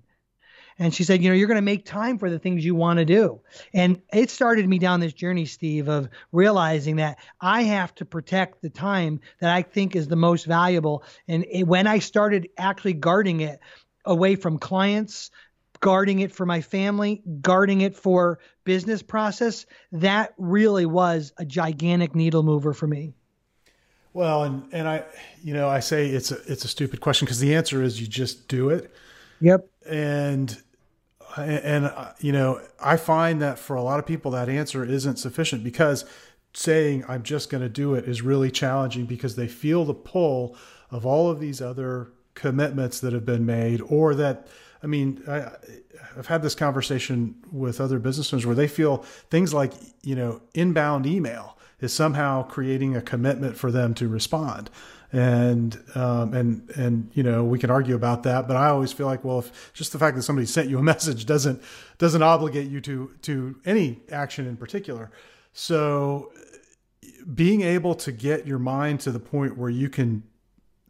And 0.79 0.93
she 0.93 1.03
said, 1.03 1.23
you 1.23 1.29
know, 1.29 1.35
you're 1.35 1.47
going 1.47 1.55
to 1.55 1.61
make 1.61 1.85
time 1.85 2.17
for 2.17 2.29
the 2.29 2.39
things 2.39 2.63
you 2.63 2.75
want 2.75 2.99
to 2.99 3.05
do. 3.05 3.41
And 3.73 4.01
it 4.13 4.29
started 4.29 4.67
me 4.67 4.79
down 4.79 4.99
this 4.99 5.13
journey, 5.13 5.45
Steve, 5.45 5.87
of 5.87 6.09
realizing 6.31 6.97
that 6.97 7.17
I 7.41 7.63
have 7.63 7.95
to 7.95 8.05
protect 8.05 8.61
the 8.61 8.69
time 8.69 9.19
that 9.39 9.53
I 9.53 9.63
think 9.63 9.95
is 9.95 10.07
the 10.07 10.15
most 10.15 10.45
valuable. 10.45 11.03
And 11.27 11.45
it, 11.49 11.63
when 11.63 11.87
I 11.87 11.99
started 11.99 12.49
actually 12.57 12.93
guarding 12.93 13.41
it 13.41 13.59
away 14.05 14.35
from 14.35 14.59
clients, 14.59 15.31
guarding 15.79 16.19
it 16.19 16.31
for 16.31 16.45
my 16.45 16.61
family, 16.61 17.21
guarding 17.41 17.81
it 17.81 17.95
for 17.95 18.39
business 18.63 19.01
process, 19.01 19.65
that 19.91 20.33
really 20.37 20.85
was 20.85 21.33
a 21.37 21.45
gigantic 21.45 22.15
needle 22.15 22.43
mover 22.43 22.73
for 22.73 22.87
me. 22.87 23.13
Well, 24.13 24.43
and 24.43 24.67
and 24.71 24.87
I, 24.87 25.03
you 25.43 25.53
know, 25.53 25.69
I 25.69 25.79
say 25.79 26.07
it's 26.07 26.31
a 26.31 26.37
it's 26.51 26.65
a 26.65 26.67
stupid 26.67 27.01
question 27.01 27.25
because 27.25 27.39
the 27.39 27.53
answer 27.53 27.83
is 27.83 28.01
you 28.01 28.07
just 28.07 28.47
do 28.47 28.69
it. 28.69 28.91
Yep. 29.41 29.69
And 29.87 30.57
and 31.35 31.85
uh, 31.85 32.13
you 32.19 32.31
know, 32.31 32.61
I 32.79 32.97
find 32.97 33.41
that 33.41 33.59
for 33.59 33.75
a 33.75 33.81
lot 33.81 33.99
of 33.99 34.05
people 34.05 34.31
that 34.31 34.49
answer 34.49 34.83
isn't 34.83 35.17
sufficient 35.17 35.63
because 35.63 36.05
saying 36.53 37.03
I'm 37.07 37.23
just 37.23 37.49
going 37.49 37.61
to 37.61 37.69
do 37.69 37.93
it 37.93 38.05
is 38.05 38.21
really 38.21 38.49
challenging 38.49 39.05
because 39.05 39.35
they 39.35 39.47
feel 39.47 39.85
the 39.85 39.93
pull 39.93 40.55
of 40.89 41.05
all 41.05 41.29
of 41.29 41.39
these 41.39 41.61
other 41.61 42.11
commitments 42.33 42.99
that 43.01 43.13
have 43.13 43.25
been 43.25 43.45
made 43.45 43.81
or 43.81 44.15
that 44.15 44.47
I 44.81 44.87
mean, 44.87 45.23
I, 45.27 45.51
have 46.15 46.27
had 46.27 46.41
this 46.41 46.55
conversation 46.55 47.35
with 47.51 47.81
other 47.81 47.99
business 47.99 48.33
owners 48.33 48.45
where 48.45 48.55
they 48.55 48.67
feel 48.67 48.97
things 49.29 49.53
like, 49.53 49.73
you 50.03 50.15
know, 50.15 50.41
inbound 50.53 51.05
email 51.05 51.57
is 51.79 51.93
somehow 51.93 52.43
creating 52.43 52.95
a 52.95 53.01
commitment 53.01 53.57
for 53.57 53.71
them 53.71 53.93
to 53.95 54.07
respond. 54.07 54.69
And 55.13 55.81
um, 55.95 56.33
and 56.33 56.69
and 56.71 57.09
you 57.13 57.23
know 57.23 57.45
we 57.45 57.59
can 57.59 57.71
argue 57.71 57.95
about 57.95 58.23
that, 58.23 58.47
but 58.47 58.57
I 58.57 58.67
always 58.67 58.91
feel 58.91 59.05
like 59.05 59.23
well, 59.23 59.39
if 59.39 59.71
just 59.73 59.93
the 59.93 59.99
fact 59.99 60.17
that 60.17 60.23
somebody 60.23 60.45
sent 60.45 60.69
you 60.69 60.77
a 60.79 60.83
message 60.93 61.25
doesn't 61.25 61.61
doesn't 61.97 62.21
obligate 62.21 62.69
you 62.69 62.81
to 62.81 63.11
to 63.21 63.55
any 63.65 64.01
action 64.11 64.45
in 64.45 64.57
particular. 64.57 65.11
So 65.53 66.31
being 67.33 67.61
able 67.61 67.95
to 67.95 68.11
get 68.11 68.45
your 68.45 68.59
mind 68.59 68.99
to 69.01 69.11
the 69.11 69.19
point 69.19 69.57
where 69.57 69.69
you 69.69 69.89
can 69.89 70.23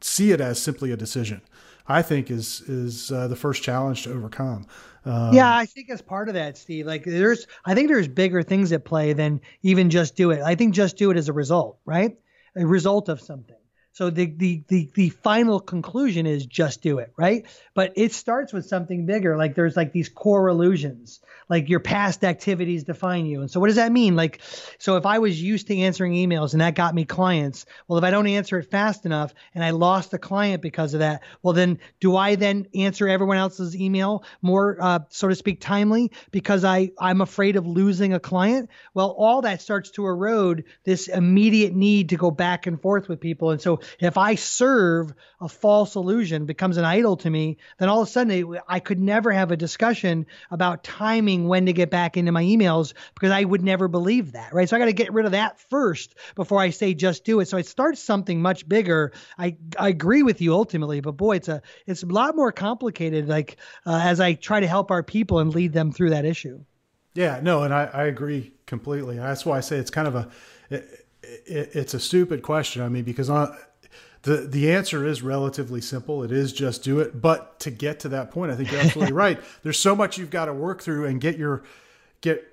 see 0.01 0.31
it 0.31 0.41
as 0.41 0.61
simply 0.61 0.91
a 0.91 0.97
decision, 0.97 1.41
I 1.87 2.01
think 2.01 2.31
is 2.31 2.61
is 2.61 3.11
uh, 3.11 3.27
the 3.27 3.35
first 3.35 3.63
challenge 3.63 4.03
to 4.03 4.13
overcome. 4.13 4.65
Um, 5.05 5.33
yeah, 5.33 5.55
I 5.55 5.65
think 5.65 5.89
as 5.89 6.01
part 6.01 6.27
of 6.27 6.33
that, 6.33 6.57
Steve, 6.57 6.85
like 6.85 7.05
there's, 7.05 7.47
I 7.65 7.73
think 7.73 7.87
there's 7.87 8.09
bigger 8.09 8.43
things 8.43 8.73
at 8.73 8.83
play 8.83 9.13
than 9.13 9.39
even 9.61 9.89
just 9.89 10.17
do 10.17 10.31
it. 10.31 10.41
I 10.41 10.53
think 10.53 10.73
just 10.73 10.97
do 10.97 11.11
it 11.11 11.17
as 11.17 11.29
a 11.29 11.33
result, 11.33 11.79
right? 11.85 12.17
A 12.57 12.65
result 12.65 13.07
of 13.07 13.21
something. 13.21 13.55
So 13.97 14.11
the, 14.11 14.27
the 14.27 14.61
the 14.67 14.91
the 14.93 15.09
final 15.09 15.59
conclusion 15.59 16.27
is 16.27 16.45
just 16.45 16.83
do 16.83 16.99
it, 16.99 17.11
right? 17.17 17.47
But 17.73 17.93
it 17.95 18.13
starts 18.13 18.53
with 18.53 18.67
something 18.67 19.07
bigger. 19.07 19.35
Like 19.35 19.55
there's 19.55 19.75
like 19.75 19.91
these 19.91 20.07
core 20.07 20.49
illusions, 20.49 21.19
like 21.49 21.67
your 21.67 21.79
past 21.79 22.23
activities 22.23 22.83
define 22.83 23.25
you. 23.25 23.41
And 23.41 23.49
so 23.49 23.59
what 23.59 23.65
does 23.65 23.77
that 23.77 23.91
mean? 23.91 24.15
Like, 24.15 24.39
so 24.77 24.97
if 24.97 25.07
I 25.07 25.17
was 25.17 25.41
used 25.41 25.65
to 25.69 25.77
answering 25.79 26.13
emails 26.13 26.51
and 26.51 26.61
that 26.61 26.75
got 26.75 26.93
me 26.93 27.05
clients, 27.05 27.65
well, 27.87 27.97
if 27.97 28.03
I 28.03 28.11
don't 28.11 28.27
answer 28.27 28.59
it 28.59 28.69
fast 28.69 29.07
enough 29.07 29.33
and 29.55 29.63
I 29.63 29.71
lost 29.71 30.13
a 30.13 30.19
client 30.19 30.61
because 30.61 30.93
of 30.93 30.99
that, 30.99 31.23
well, 31.41 31.55
then 31.55 31.79
do 31.99 32.15
I 32.15 32.35
then 32.35 32.67
answer 32.75 33.07
everyone 33.07 33.37
else's 33.37 33.75
email 33.75 34.23
more, 34.43 34.77
uh, 34.79 34.99
so 35.09 35.27
to 35.27 35.33
speak, 35.33 35.59
timely 35.59 36.11
because 36.29 36.63
I 36.63 36.91
I'm 36.99 37.21
afraid 37.21 37.55
of 37.55 37.65
losing 37.65 38.13
a 38.13 38.19
client? 38.19 38.69
Well, 38.93 39.09
all 39.17 39.41
that 39.41 39.63
starts 39.63 39.89
to 39.91 40.05
erode 40.05 40.65
this 40.83 41.07
immediate 41.07 41.73
need 41.73 42.09
to 42.09 42.15
go 42.15 42.29
back 42.29 42.67
and 42.67 42.79
forth 42.79 43.09
with 43.09 43.19
people. 43.19 43.49
And 43.49 43.59
so 43.59 43.79
if 43.99 44.17
I 44.17 44.35
serve 44.35 45.13
a 45.39 45.49
false 45.49 45.95
illusion 45.95 46.45
becomes 46.45 46.77
an 46.77 46.85
idol 46.85 47.17
to 47.17 47.29
me, 47.29 47.57
then 47.77 47.89
all 47.89 48.01
of 48.01 48.07
a 48.07 48.11
sudden 48.11 48.59
I 48.67 48.79
could 48.79 48.99
never 48.99 49.31
have 49.31 49.51
a 49.51 49.57
discussion 49.57 50.25
about 50.51 50.83
timing 50.83 51.47
when 51.47 51.65
to 51.67 51.73
get 51.73 51.89
back 51.89 52.17
into 52.17 52.31
my 52.31 52.43
emails 52.43 52.93
because 53.13 53.31
I 53.31 53.43
would 53.43 53.63
never 53.63 53.87
believe 53.87 54.33
that, 54.33 54.53
right? 54.53 54.67
So 54.67 54.75
I 54.75 54.79
got 54.79 54.85
to 54.85 54.93
get 54.93 55.13
rid 55.13 55.25
of 55.25 55.33
that 55.33 55.59
first 55.59 56.15
before 56.35 56.59
I 56.59 56.71
say 56.71 56.93
just 56.93 57.23
do 57.23 57.39
it. 57.39 57.47
So 57.47 57.57
it 57.57 57.67
starts 57.67 58.01
something 58.01 58.41
much 58.41 58.67
bigger. 58.67 59.13
I 59.37 59.57
I 59.77 59.89
agree 59.89 60.23
with 60.23 60.41
you 60.41 60.53
ultimately, 60.53 61.01
but 61.01 61.13
boy, 61.13 61.37
it's 61.37 61.47
a 61.47 61.61
it's 61.85 62.03
a 62.03 62.07
lot 62.07 62.35
more 62.35 62.51
complicated. 62.51 63.27
Like 63.27 63.57
uh, 63.85 63.99
as 64.03 64.19
I 64.19 64.33
try 64.33 64.59
to 64.59 64.67
help 64.67 64.91
our 64.91 65.03
people 65.03 65.39
and 65.39 65.53
lead 65.53 65.73
them 65.73 65.91
through 65.91 66.11
that 66.11 66.25
issue. 66.25 66.63
Yeah, 67.13 67.39
no, 67.41 67.63
and 67.63 67.73
I, 67.73 67.85
I 67.85 68.03
agree 68.03 68.53
completely. 68.67 69.17
That's 69.17 69.45
why 69.45 69.57
I 69.57 69.61
say 69.61 69.77
it's 69.77 69.89
kind 69.89 70.07
of 70.07 70.15
a 70.15 70.29
it, 70.69 71.07
it, 71.23 71.69
it's 71.73 71.93
a 71.93 71.99
stupid 71.99 72.43
question. 72.43 72.81
I 72.81 72.89
mean, 72.89 73.03
because 73.03 73.29
on, 73.29 73.57
the 74.27 74.37
the 74.45 74.73
answer 74.73 75.07
is 75.07 75.21
relatively 75.21 75.79
simple. 75.79 76.21
It 76.21 76.33
is 76.33 76.51
just 76.51 76.83
do 76.83 76.99
it. 76.99 77.21
But 77.21 77.61
to 77.61 77.71
get 77.71 78.01
to 78.01 78.09
that 78.09 78.29
point, 78.29 78.51
I 78.51 78.55
think 78.55 78.69
you're 78.69 78.81
absolutely 78.81 79.13
right. 79.25 79.39
There's 79.63 79.79
so 79.79 79.95
much 79.95 80.17
you've 80.17 80.29
got 80.29 80.45
to 80.45 80.53
work 80.53 80.81
through 80.81 81.05
and 81.05 81.21
get 81.21 81.37
your 81.37 81.63
get 82.19 82.45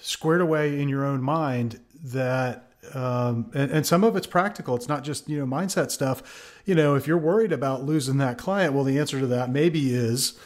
squared 0.00 0.40
away 0.40 0.80
in 0.80 0.88
your 0.88 1.04
own 1.04 1.22
mind 1.22 1.78
that 2.04 2.70
um, 2.94 3.50
and, 3.52 3.70
and 3.70 3.86
some 3.86 4.02
of 4.02 4.16
it's 4.16 4.26
practical. 4.26 4.74
It's 4.74 4.88
not 4.88 5.04
just 5.04 5.28
you 5.28 5.38
know 5.38 5.44
mindset 5.44 5.90
stuff. 5.90 6.62
You 6.64 6.74
know, 6.74 6.94
if 6.94 7.06
you're 7.06 7.18
worried 7.18 7.52
about 7.52 7.84
losing 7.84 8.16
that 8.16 8.38
client, 8.38 8.72
well, 8.72 8.84
the 8.84 8.98
answer 8.98 9.20
to 9.20 9.26
that 9.26 9.50
maybe 9.50 9.94
is 9.94 10.38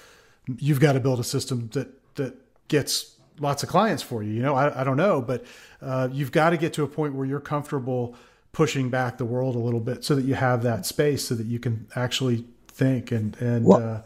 you've 0.59 0.81
got 0.81 0.95
to 0.95 1.01
build 1.01 1.21
a 1.21 1.25
system 1.25 1.71
that 1.75 2.17
that 2.17 2.35
gets 2.67 3.15
lots 3.39 3.63
of 3.63 3.69
clients 3.69 4.03
for 4.03 4.25
you. 4.25 4.33
You 4.33 4.43
know, 4.43 4.57
I, 4.57 4.81
I 4.81 4.83
don't 4.83 4.97
know, 4.97 5.23
but 5.23 5.45
uh, 5.81 6.09
you've 6.11 6.33
got 6.33 6.51
to 6.51 6.57
get 6.57 6.73
to 6.73 6.83
a 6.83 6.89
point 6.89 7.15
where 7.15 7.27
you're 7.27 7.39
comfortable 7.39 8.17
pushing 8.55 8.89
back 8.89 9.19
the 9.19 9.25
world 9.25 9.55
a 9.55 9.59
little 9.59 9.81
bit 9.81 10.05
so 10.05 10.15
that 10.15 10.25
you 10.25 10.35
have 10.35 10.63
that 10.63 10.87
space 10.87 11.27
so 11.29 11.35
that 11.35 11.47
you 11.47 11.59
can 11.59 11.87
actually 11.95 12.45
think 12.69 13.13
and 13.13 13.37
and 13.41 13.67
well, 13.67 13.83
uh, 13.83 14.03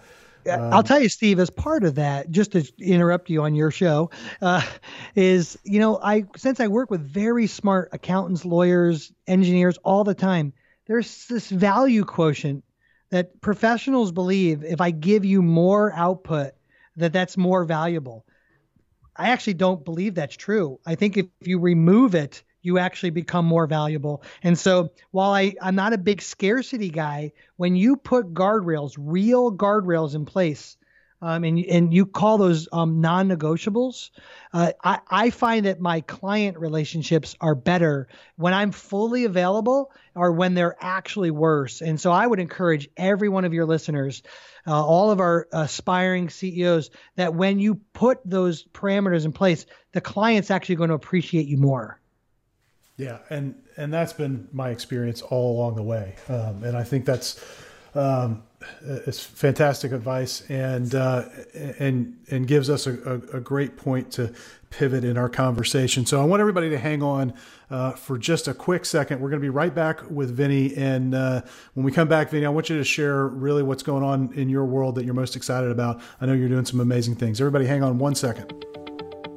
um, 0.50 0.72
I'll 0.72 0.82
tell 0.82 1.00
you, 1.00 1.10
Steve, 1.10 1.38
as 1.38 1.50
part 1.50 1.84
of 1.84 1.94
that, 1.96 2.30
just 2.30 2.52
to 2.52 2.66
interrupt 2.78 3.28
you 3.28 3.42
on 3.42 3.54
your 3.54 3.70
show, 3.70 4.10
uh, 4.40 4.62
is 5.14 5.58
you 5.64 5.78
know 5.78 6.00
I 6.02 6.24
since 6.36 6.58
I 6.58 6.68
work 6.68 6.90
with 6.90 7.02
very 7.02 7.46
smart 7.46 7.90
accountants, 7.92 8.44
lawyers, 8.44 9.12
engineers 9.26 9.78
all 9.84 10.04
the 10.04 10.14
time, 10.14 10.52
there's 10.86 11.26
this 11.26 11.50
value 11.50 12.04
quotient 12.04 12.64
that 13.10 13.40
professionals 13.40 14.12
believe 14.12 14.64
if 14.64 14.80
I 14.80 14.90
give 14.90 15.24
you 15.24 15.42
more 15.42 15.92
output, 15.94 16.52
that 16.96 17.12
that's 17.12 17.36
more 17.36 17.64
valuable. 17.64 18.24
I 19.16 19.30
actually 19.30 19.54
don't 19.54 19.84
believe 19.84 20.14
that's 20.14 20.36
true. 20.36 20.78
I 20.86 20.94
think 20.94 21.16
if 21.16 21.26
you 21.40 21.58
remove 21.58 22.14
it, 22.14 22.42
you 22.68 22.78
actually 22.78 23.10
become 23.10 23.46
more 23.46 23.66
valuable. 23.66 24.22
And 24.42 24.56
so 24.58 24.90
while 25.10 25.32
I, 25.32 25.54
I'm 25.60 25.74
not 25.74 25.94
a 25.94 25.98
big 25.98 26.20
scarcity 26.20 26.90
guy, 26.90 27.32
when 27.56 27.74
you 27.74 27.96
put 27.96 28.34
guardrails, 28.34 28.94
real 28.96 29.50
guardrails 29.50 30.14
in 30.14 30.26
place, 30.26 30.76
um, 31.20 31.42
and 31.42 31.58
and 31.58 31.92
you 31.92 32.06
call 32.06 32.38
those 32.38 32.68
um, 32.72 33.00
non-negotiables. 33.00 34.10
Uh, 34.52 34.72
I, 34.82 35.00
I 35.10 35.30
find 35.30 35.66
that 35.66 35.80
my 35.80 36.00
client 36.02 36.58
relationships 36.58 37.34
are 37.40 37.56
better 37.56 38.06
when 38.36 38.54
I'm 38.54 38.70
fully 38.70 39.24
available 39.24 39.90
or 40.14 40.30
when 40.30 40.54
they're 40.54 40.76
actually 40.80 41.32
worse. 41.32 41.80
And 41.80 42.00
so 42.00 42.12
I 42.12 42.24
would 42.24 42.38
encourage 42.38 42.88
every 42.96 43.28
one 43.28 43.44
of 43.44 43.52
your 43.52 43.66
listeners, 43.66 44.22
uh, 44.66 44.84
all 44.84 45.10
of 45.10 45.18
our 45.18 45.48
aspiring 45.52 46.30
CEOs, 46.30 46.90
that 47.16 47.34
when 47.34 47.58
you 47.58 47.76
put 47.92 48.18
those 48.24 48.64
parameters 48.64 49.24
in 49.24 49.32
place, 49.32 49.66
the 49.92 50.00
client's 50.00 50.50
actually 50.50 50.76
going 50.76 50.90
to 50.90 50.94
appreciate 50.94 51.46
you 51.46 51.56
more. 51.56 52.00
Yeah, 52.98 53.18
and 53.30 53.54
and 53.76 53.94
that's 53.94 54.12
been 54.12 54.48
my 54.52 54.70
experience 54.70 55.22
all 55.22 55.56
along 55.56 55.76
the 55.76 55.82
way, 55.84 56.16
um, 56.28 56.64
and 56.64 56.76
I 56.76 56.82
think 56.82 57.04
that's 57.04 57.42
um, 57.94 58.42
it's 58.82 59.22
fantastic 59.24 59.92
advice, 59.92 60.42
and 60.50 60.92
uh, 60.96 61.26
and 61.78 62.18
and 62.30 62.46
gives 62.48 62.68
us 62.68 62.88
a, 62.88 62.92
a, 63.32 63.36
a, 63.36 63.40
great 63.40 63.76
point 63.76 64.10
to 64.12 64.34
pivot 64.70 65.04
in 65.04 65.16
our 65.16 65.28
conversation. 65.28 66.06
So 66.06 66.20
I 66.20 66.24
want 66.24 66.40
everybody 66.40 66.70
to 66.70 66.78
hang 66.78 67.00
on 67.00 67.34
uh, 67.70 67.92
for 67.92 68.18
just 68.18 68.48
a 68.48 68.54
quick 68.54 68.84
second. 68.84 69.20
We're 69.20 69.30
going 69.30 69.40
to 69.40 69.44
be 69.44 69.48
right 69.48 69.72
back 69.72 70.10
with 70.10 70.36
Vinnie, 70.36 70.76
and 70.76 71.14
uh, 71.14 71.42
when 71.74 71.84
we 71.86 71.92
come 71.92 72.08
back, 72.08 72.30
Vinnie, 72.30 72.46
I 72.46 72.50
want 72.50 72.68
you 72.68 72.78
to 72.78 72.84
share 72.84 73.28
really 73.28 73.62
what's 73.62 73.84
going 73.84 74.02
on 74.02 74.32
in 74.34 74.48
your 74.48 74.64
world 74.64 74.96
that 74.96 75.04
you're 75.04 75.14
most 75.14 75.36
excited 75.36 75.70
about. 75.70 76.00
I 76.20 76.26
know 76.26 76.32
you're 76.32 76.48
doing 76.48 76.64
some 76.64 76.80
amazing 76.80 77.14
things. 77.14 77.40
Everybody, 77.40 77.66
hang 77.66 77.84
on 77.84 77.98
one 77.98 78.16
second. 78.16 78.52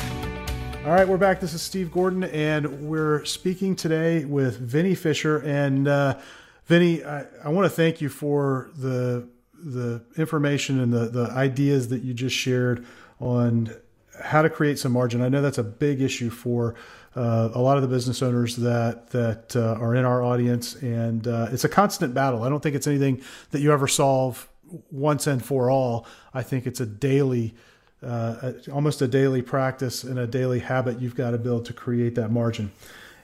All 0.84 0.92
right, 0.92 1.06
we're 1.06 1.16
back. 1.16 1.38
This 1.38 1.54
is 1.54 1.62
Steve 1.62 1.92
Gordon, 1.92 2.24
and 2.24 2.88
we're 2.88 3.24
speaking 3.24 3.76
today 3.76 4.24
with 4.24 4.58
Vinnie 4.58 4.96
Fisher. 4.96 5.38
And 5.38 5.86
uh, 5.86 6.18
Vinnie, 6.66 7.04
I, 7.04 7.26
I 7.44 7.50
want 7.50 7.66
to 7.66 7.70
thank 7.70 8.00
you 8.00 8.08
for 8.08 8.70
the 8.76 9.28
the 9.54 10.02
information 10.16 10.80
and 10.80 10.92
the 10.92 11.08
the 11.08 11.30
ideas 11.30 11.88
that 11.88 12.02
you 12.02 12.12
just 12.12 12.34
shared 12.34 12.84
on 13.20 13.72
how 14.20 14.42
to 14.42 14.50
create 14.50 14.78
some 14.78 14.92
margin. 14.92 15.22
I 15.22 15.28
know 15.28 15.40
that's 15.40 15.58
a 15.58 15.62
big 15.64 16.00
issue 16.00 16.30
for 16.30 16.74
uh, 17.14 17.50
a 17.52 17.60
lot 17.60 17.76
of 17.76 17.82
the 17.82 17.88
business 17.88 18.22
owners 18.22 18.56
that 18.56 19.10
that 19.10 19.54
uh, 19.54 19.74
are 19.80 19.94
in 19.94 20.04
our 20.04 20.22
audience, 20.22 20.74
and 20.76 21.26
uh, 21.28 21.48
it's 21.50 21.64
a 21.64 21.68
constant 21.68 22.14
battle. 22.14 22.42
I 22.42 22.48
don't 22.48 22.62
think 22.62 22.74
it's 22.74 22.86
anything 22.86 23.22
that 23.50 23.60
you 23.60 23.72
ever 23.72 23.86
solve 23.86 24.48
once 24.90 25.26
and 25.26 25.44
for 25.44 25.70
all. 25.70 26.06
I 26.32 26.42
think 26.42 26.66
it's 26.66 26.80
a 26.80 26.86
daily, 26.86 27.54
uh, 28.02 28.52
almost 28.72 29.02
a 29.02 29.08
daily 29.08 29.42
practice 29.42 30.04
and 30.04 30.18
a 30.18 30.26
daily 30.26 30.60
habit 30.60 31.00
you've 31.00 31.14
got 31.14 31.32
to 31.32 31.38
build 31.38 31.66
to 31.66 31.74
create 31.74 32.14
that 32.14 32.30
margin. 32.30 32.72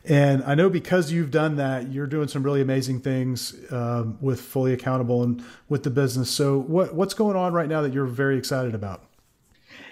And 0.04 0.42
I 0.44 0.54
know 0.54 0.70
because 0.70 1.10
you've 1.10 1.30
done 1.30 1.56
that, 1.56 1.90
you're 1.90 2.06
doing 2.06 2.28
some 2.28 2.42
really 2.42 2.60
amazing 2.60 3.00
things 3.00 3.54
um, 3.70 4.16
with 4.20 4.40
Fully 4.40 4.72
Accountable 4.72 5.22
and 5.22 5.42
with 5.68 5.82
the 5.82 5.90
business. 5.90 6.30
So, 6.30 6.58
what 6.58 6.94
what's 6.94 7.14
going 7.14 7.36
on 7.36 7.52
right 7.52 7.68
now 7.68 7.82
that 7.82 7.92
you're 7.92 8.06
very 8.06 8.36
excited 8.38 8.74
about? 8.74 9.07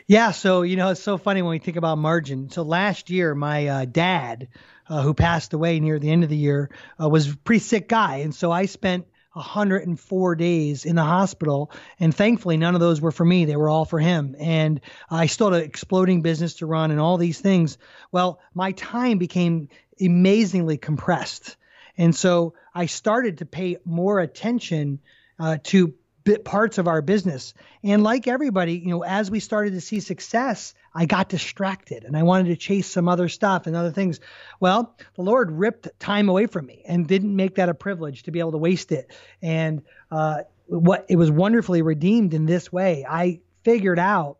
Yeah, 0.08 0.30
so 0.30 0.62
you 0.62 0.76
know 0.76 0.90
it's 0.90 1.02
so 1.02 1.18
funny 1.18 1.42
when 1.42 1.50
we 1.50 1.58
think 1.58 1.76
about 1.76 1.98
margin. 1.98 2.48
So 2.50 2.62
last 2.62 3.10
year, 3.10 3.34
my 3.34 3.66
uh, 3.66 3.84
dad, 3.86 4.48
uh, 4.88 5.02
who 5.02 5.14
passed 5.14 5.52
away 5.52 5.80
near 5.80 5.98
the 5.98 6.10
end 6.10 6.22
of 6.22 6.30
the 6.30 6.36
year, 6.36 6.70
uh, 7.00 7.08
was 7.08 7.32
a 7.32 7.36
pretty 7.36 7.58
sick 7.58 7.88
guy, 7.88 8.18
and 8.18 8.32
so 8.32 8.52
I 8.52 8.66
spent 8.66 9.06
104 9.32 10.36
days 10.36 10.84
in 10.84 10.94
the 10.94 11.02
hospital. 11.02 11.72
And 11.98 12.14
thankfully, 12.14 12.56
none 12.56 12.74
of 12.74 12.80
those 12.80 13.00
were 13.00 13.10
for 13.10 13.24
me. 13.24 13.44
They 13.44 13.56
were 13.56 13.68
all 13.68 13.84
for 13.84 13.98
him. 13.98 14.34
And 14.38 14.80
I 15.10 15.26
still 15.26 15.50
had 15.50 15.60
an 15.60 15.68
exploding 15.68 16.22
business 16.22 16.54
to 16.54 16.66
run 16.66 16.90
and 16.90 16.98
all 16.98 17.18
these 17.18 17.38
things. 17.38 17.76
Well, 18.10 18.40
my 18.54 18.72
time 18.72 19.18
became 19.18 19.68
amazingly 20.00 20.78
compressed. 20.78 21.56
And 21.98 22.16
so 22.16 22.54
I 22.74 22.86
started 22.86 23.38
to 23.38 23.44
pay 23.44 23.76
more 23.84 24.20
attention 24.20 25.00
uh, 25.38 25.58
to 25.64 25.94
bit 26.26 26.44
parts 26.44 26.76
of 26.76 26.88
our 26.88 27.00
business. 27.00 27.54
And 27.84 28.02
like 28.02 28.26
everybody, 28.26 28.74
you 28.74 28.88
know, 28.88 29.04
as 29.04 29.30
we 29.30 29.38
started 29.38 29.74
to 29.74 29.80
see 29.80 30.00
success, 30.00 30.74
I 30.92 31.06
got 31.06 31.28
distracted 31.28 32.02
and 32.02 32.16
I 32.16 32.24
wanted 32.24 32.48
to 32.48 32.56
chase 32.56 32.88
some 32.88 33.08
other 33.08 33.28
stuff 33.28 33.68
and 33.68 33.76
other 33.76 33.92
things. 33.92 34.18
Well, 34.58 34.96
the 35.14 35.22
Lord 35.22 35.52
ripped 35.52 35.88
time 36.00 36.28
away 36.28 36.46
from 36.46 36.66
me 36.66 36.82
and 36.84 37.06
didn't 37.06 37.34
make 37.34 37.54
that 37.54 37.68
a 37.68 37.74
privilege 37.74 38.24
to 38.24 38.32
be 38.32 38.40
able 38.40 38.52
to 38.52 38.58
waste 38.58 38.90
it. 38.90 39.12
And 39.40 39.82
uh, 40.10 40.42
what 40.66 41.06
it 41.08 41.14
was 41.14 41.30
wonderfully 41.30 41.80
redeemed 41.82 42.34
in 42.34 42.44
this 42.44 42.72
way. 42.72 43.06
I 43.08 43.40
figured 43.62 44.00
out 44.00 44.38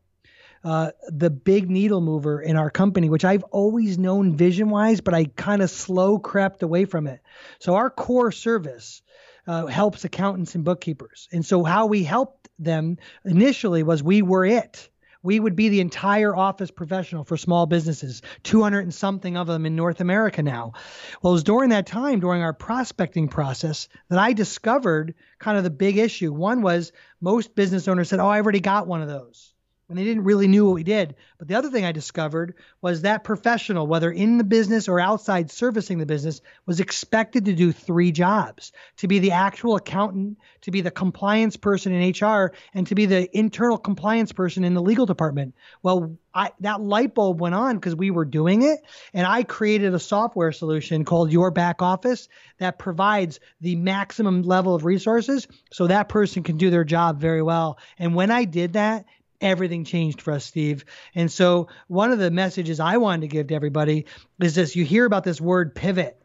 uh, 0.65 0.91
the 1.07 1.31
big 1.31 1.71
needle 1.71 2.01
mover 2.01 2.41
in 2.43 2.57
our 2.57 2.71
company, 2.71 3.09
which 3.09 3.25
I've 3.25 3.45
always 3.45 3.97
known 3.97 4.37
vision 4.37 4.71
wise, 4.71 5.01
but 5.01 5.15
I 5.15 5.27
kind 5.27 5.63
of 5.63 5.71
slow 5.71 6.19
crept 6.19 6.65
away 6.65 6.85
from 6.85 7.07
it. 7.07 7.21
So 7.61 7.77
our 7.77 7.91
core 7.91 8.33
service 8.33 9.03
uh, 9.47 9.67
helps 9.67 10.05
accountants 10.05 10.55
and 10.55 10.65
bookkeepers. 10.65 11.29
And 11.33 11.45
so 11.45 11.65
how 11.65 11.87
we 11.87 12.05
helped 12.05 12.49
them 12.59 12.99
initially 13.25 13.83
was 13.83 14.03
we 14.03 14.23
were 14.23 14.45
it. 14.45 14.89
We 15.23 15.41
would 15.41 15.57
be 15.57 15.69
the 15.69 15.81
entire 15.81 16.37
office 16.37 16.71
professional 16.71 17.25
for 17.25 17.37
small 17.37 17.67
businesses, 17.67 18.23
200 18.45 18.81
and 18.81 18.95
something 18.95 19.37
of 19.37 19.49
them 19.49 19.67
in 19.67 19.75
North 19.75 20.01
America 20.01 20.41
now. 20.41 20.75
Well, 21.21 21.33
it 21.33 21.35
was 21.35 21.43
during 21.43 21.71
that 21.71 21.87
time, 21.87 22.21
during 22.21 22.43
our 22.43 22.53
prospecting 22.53 23.27
process, 23.27 23.89
that 24.09 24.21
I 24.21 24.35
discovered 24.35 25.15
kind 25.41 25.59
of 25.59 25.65
the 25.65 25.71
big 25.71 25.99
issue. 25.99 26.33
One 26.33 26.63
was 26.63 26.93
most 27.21 27.57
business 27.57 27.89
owners 27.89 28.09
said, 28.09 28.21
Oh, 28.21 28.29
I 28.29 28.41
already 28.41 28.61
got 28.61 28.87
one 28.87 29.03
of 29.03 29.09
those 29.09 29.56
and 29.89 29.97
they 29.97 30.05
didn't 30.05 30.25
really 30.25 30.49
knew 30.49 30.67
what 30.67 30.75
we 30.75 30.83
did. 30.83 31.15
But 31.39 31.47
the 31.47 31.55
other 31.55 31.71
thing 31.71 31.85
I 31.85 31.93
discovered 31.93 32.55
was 32.81 33.03
that 33.03 33.23
professional, 33.23 33.87
whether 33.87 34.11
in 34.11 34.37
the 34.37 34.45
business 34.45 34.89
or 34.89 34.99
outside 34.99 35.51
servicing 35.51 35.99
the 35.99 36.07
business, 36.07 36.41
was 36.67 36.81
expected 36.81 37.45
to 37.45 37.53
do 37.53 37.71
three 37.71 38.11
jobs: 38.11 38.73
to 38.99 39.09
be 39.09 39.21
the 39.21 39.33
actual 39.33 39.77
accountant, 39.77 40.39
to 40.63 40.71
be 40.71 40.81
the 40.81 40.91
compliance 40.91 41.57
person 41.57 41.93
in 41.93 42.11
HR, 42.11 42.53
and 42.75 42.87
to 42.89 42.95
be 42.95 43.07
the 43.07 43.37
internal 43.37 43.79
compliance 43.79 44.33
person 44.33 44.65
in 44.65 44.75
the 44.75 44.83
legal 44.83 45.07
department. 45.07 45.55
Well, 45.83 46.19
I, 46.35 46.51
that 46.61 46.81
light 46.81 47.15
bulb 47.15 47.41
went 47.41 47.55
on 47.55 47.77
because 47.77 47.95
we 47.95 48.11
were 48.11 48.25
doing 48.25 48.63
it, 48.63 48.81
and 49.15 49.27
I 49.27 49.45
created 49.45 49.95
a 49.95 50.01
software 50.01 50.53
solution 50.53 51.05
called 51.05 51.31
Your 51.31 51.51
Back 51.51 51.81
Office 51.81 52.29
that 52.59 52.79
provides 52.79 53.41
the 53.61 53.77
maximum 53.77 54.43
level 54.43 54.75
of 54.75 54.85
resources 54.85 55.47
so 55.73 55.87
that 55.87 56.09
person 56.09 56.43
can 56.43 56.57
do 56.57 56.71
their 56.71 56.85
job 56.85 57.21
very 57.21 57.43
well. 57.43 57.79
And 57.99 58.15
when 58.15 58.31
I 58.31 58.45
did 58.45 58.75
that, 58.75 59.07
everything 59.41 59.85
changed 59.85 60.23
for 60.23 60.33
us, 60.33 60.45
Steve. 60.45 60.85
And 61.15 61.31
so, 61.31 61.69
one 61.89 62.13
of 62.13 62.19
the 62.19 62.31
messages 62.31 62.81
I 62.81 62.97
wanted 62.97 63.23
to 63.23 63.29
give 63.29 63.49
to 63.49 63.55
everybody 63.55 64.07
is 64.41 64.55
this 64.55 64.77
you 64.77 64.85
hear 64.85 65.05
about 65.05 65.25
this 65.25 65.41
word 65.41 65.75
pivot. 65.75 66.21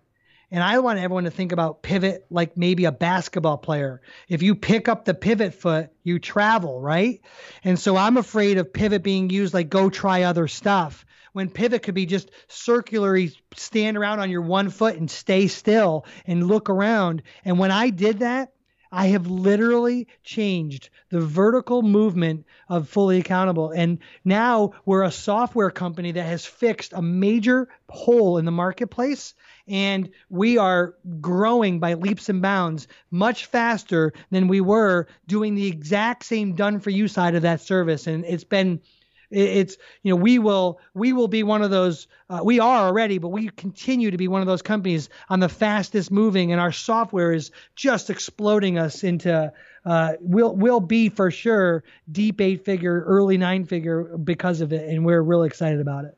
And 0.53 0.61
I 0.61 0.79
want 0.79 0.99
everyone 0.99 1.23
to 1.23 1.31
think 1.31 1.53
about 1.53 1.81
pivot 1.81 2.25
like 2.29 2.57
maybe 2.57 2.83
a 2.83 2.91
basketball 2.91 3.57
player. 3.57 4.01
If 4.27 4.41
you 4.41 4.53
pick 4.55 4.89
up 4.89 5.05
the 5.05 5.13
pivot 5.13 5.53
foot, 5.53 5.91
you 6.03 6.19
travel, 6.19 6.81
right? 6.81 7.21
And 7.63 7.79
so 7.79 7.95
I'm 7.95 8.17
afraid 8.17 8.57
of 8.57 8.73
pivot 8.73 9.01
being 9.01 9.29
used 9.29 9.53
like 9.53 9.69
go 9.69 9.89
try 9.89 10.23
other 10.23 10.49
stuff. 10.49 11.05
When 11.31 11.49
pivot 11.49 11.83
could 11.83 11.95
be 11.95 12.05
just 12.05 12.29
circularly 12.49 13.31
stand 13.55 13.95
around 13.95 14.19
on 14.19 14.29
your 14.29 14.41
one 14.41 14.69
foot 14.69 14.97
and 14.97 15.09
stay 15.09 15.47
still 15.47 16.05
and 16.27 16.45
look 16.45 16.69
around. 16.69 17.23
And 17.45 17.57
when 17.57 17.71
I 17.71 17.89
did 17.89 18.19
that, 18.19 18.51
I 18.91 19.07
have 19.07 19.27
literally 19.27 20.07
changed 20.23 20.89
the 21.09 21.21
vertical 21.21 21.81
movement 21.81 22.45
of 22.67 22.89
Fully 22.89 23.19
Accountable. 23.19 23.71
And 23.71 23.99
now 24.25 24.73
we're 24.85 25.03
a 25.03 25.11
software 25.11 25.71
company 25.71 26.11
that 26.11 26.23
has 26.23 26.45
fixed 26.45 26.91
a 26.93 27.01
major 27.01 27.69
hole 27.89 28.37
in 28.37 28.45
the 28.45 28.51
marketplace. 28.51 29.33
And 29.67 30.09
we 30.29 30.57
are 30.57 30.95
growing 31.21 31.79
by 31.79 31.93
leaps 31.93 32.27
and 32.27 32.41
bounds 32.41 32.87
much 33.09 33.45
faster 33.45 34.11
than 34.29 34.49
we 34.49 34.59
were 34.59 35.07
doing 35.27 35.55
the 35.55 35.67
exact 35.67 36.25
same 36.25 36.55
done 36.55 36.79
for 36.79 36.89
you 36.89 37.07
side 37.07 37.35
of 37.35 37.43
that 37.43 37.61
service. 37.61 38.07
And 38.07 38.25
it's 38.25 38.43
been 38.43 38.81
it's 39.31 39.77
you 40.03 40.13
know 40.13 40.15
we 40.15 40.37
will 40.39 40.79
we 40.93 41.13
will 41.13 41.27
be 41.27 41.43
one 41.43 41.61
of 41.61 41.71
those 41.71 42.07
uh, 42.29 42.41
we 42.43 42.59
are 42.59 42.87
already 42.87 43.17
but 43.17 43.29
we 43.29 43.49
continue 43.49 44.11
to 44.11 44.17
be 44.17 44.27
one 44.27 44.41
of 44.41 44.47
those 44.47 44.61
companies 44.61 45.09
on 45.29 45.39
the 45.39 45.49
fastest 45.49 46.11
moving 46.11 46.51
and 46.51 46.59
our 46.59 46.71
software 46.71 47.31
is 47.31 47.51
just 47.75 48.09
exploding 48.09 48.77
us 48.77 49.03
into 49.03 49.51
uh, 49.85 50.13
we'll 50.19 50.55
we'll 50.55 50.79
be 50.79 51.09
for 51.09 51.31
sure 51.31 51.83
deep 52.11 52.41
eight 52.41 52.65
figure 52.65 53.03
early 53.05 53.37
nine 53.37 53.65
figure 53.65 54.17
because 54.17 54.61
of 54.61 54.73
it 54.73 54.87
and 54.89 55.05
we're 55.05 55.21
really 55.21 55.47
excited 55.47 55.79
about 55.79 56.05
it. 56.05 56.17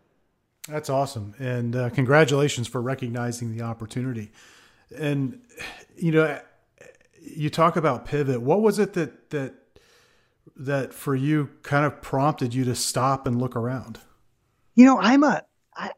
That's 0.68 0.90
awesome 0.90 1.36
and 1.40 1.76
uh, 1.76 1.90
congratulations 1.92 2.68
for 2.68 2.82
recognizing 2.82 3.56
the 3.56 3.64
opportunity. 3.64 4.32
And 4.98 5.42
you 5.96 6.12
know 6.12 6.40
you 7.22 7.50
talk 7.50 7.78
about 7.78 8.06
pivot. 8.06 8.42
What 8.42 8.62
was 8.62 8.80
it 8.80 8.94
that 8.94 9.30
that 9.30 9.54
that 10.56 10.94
for 10.94 11.16
you 11.16 11.50
kind 11.64 11.86
of 11.86 12.02
prompted 12.02 12.54
you 12.54 12.64
to 12.66 12.76
stop 12.76 13.28
and 13.28 13.40
look 13.40 13.56
around? 13.56 14.00
You 14.76 14.86
know, 14.86 15.00
I'm 15.00 15.24
a 15.24 15.44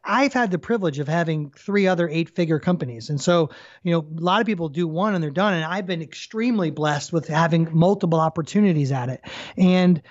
I've 0.04 0.34
had 0.34 0.52
the 0.52 0.60
privilege 0.60 1.00
of 1.00 1.08
having 1.08 1.52
three 1.52 1.88
other 1.88 2.08
eight 2.08 2.30
figure 2.30 2.60
companies. 2.60 3.10
And 3.10 3.20
so, 3.20 3.50
you 3.84 3.92
know, 3.92 4.00
a 4.00 4.22
lot 4.22 4.40
of 4.40 4.48
people 4.48 4.70
do 4.70 4.88
one 4.88 5.14
and 5.14 5.24
they're 5.24 5.32
done. 5.32 5.54
And 5.54 5.66
I've 5.66 5.86
been 5.86 6.02
extremely 6.02 6.72
blessed 6.72 7.12
with 7.12 7.28
having 7.28 7.68
multiple 7.74 8.20
opportunities 8.20 8.92
at 8.92 9.10
it. 9.10 9.22
And 9.58 10.02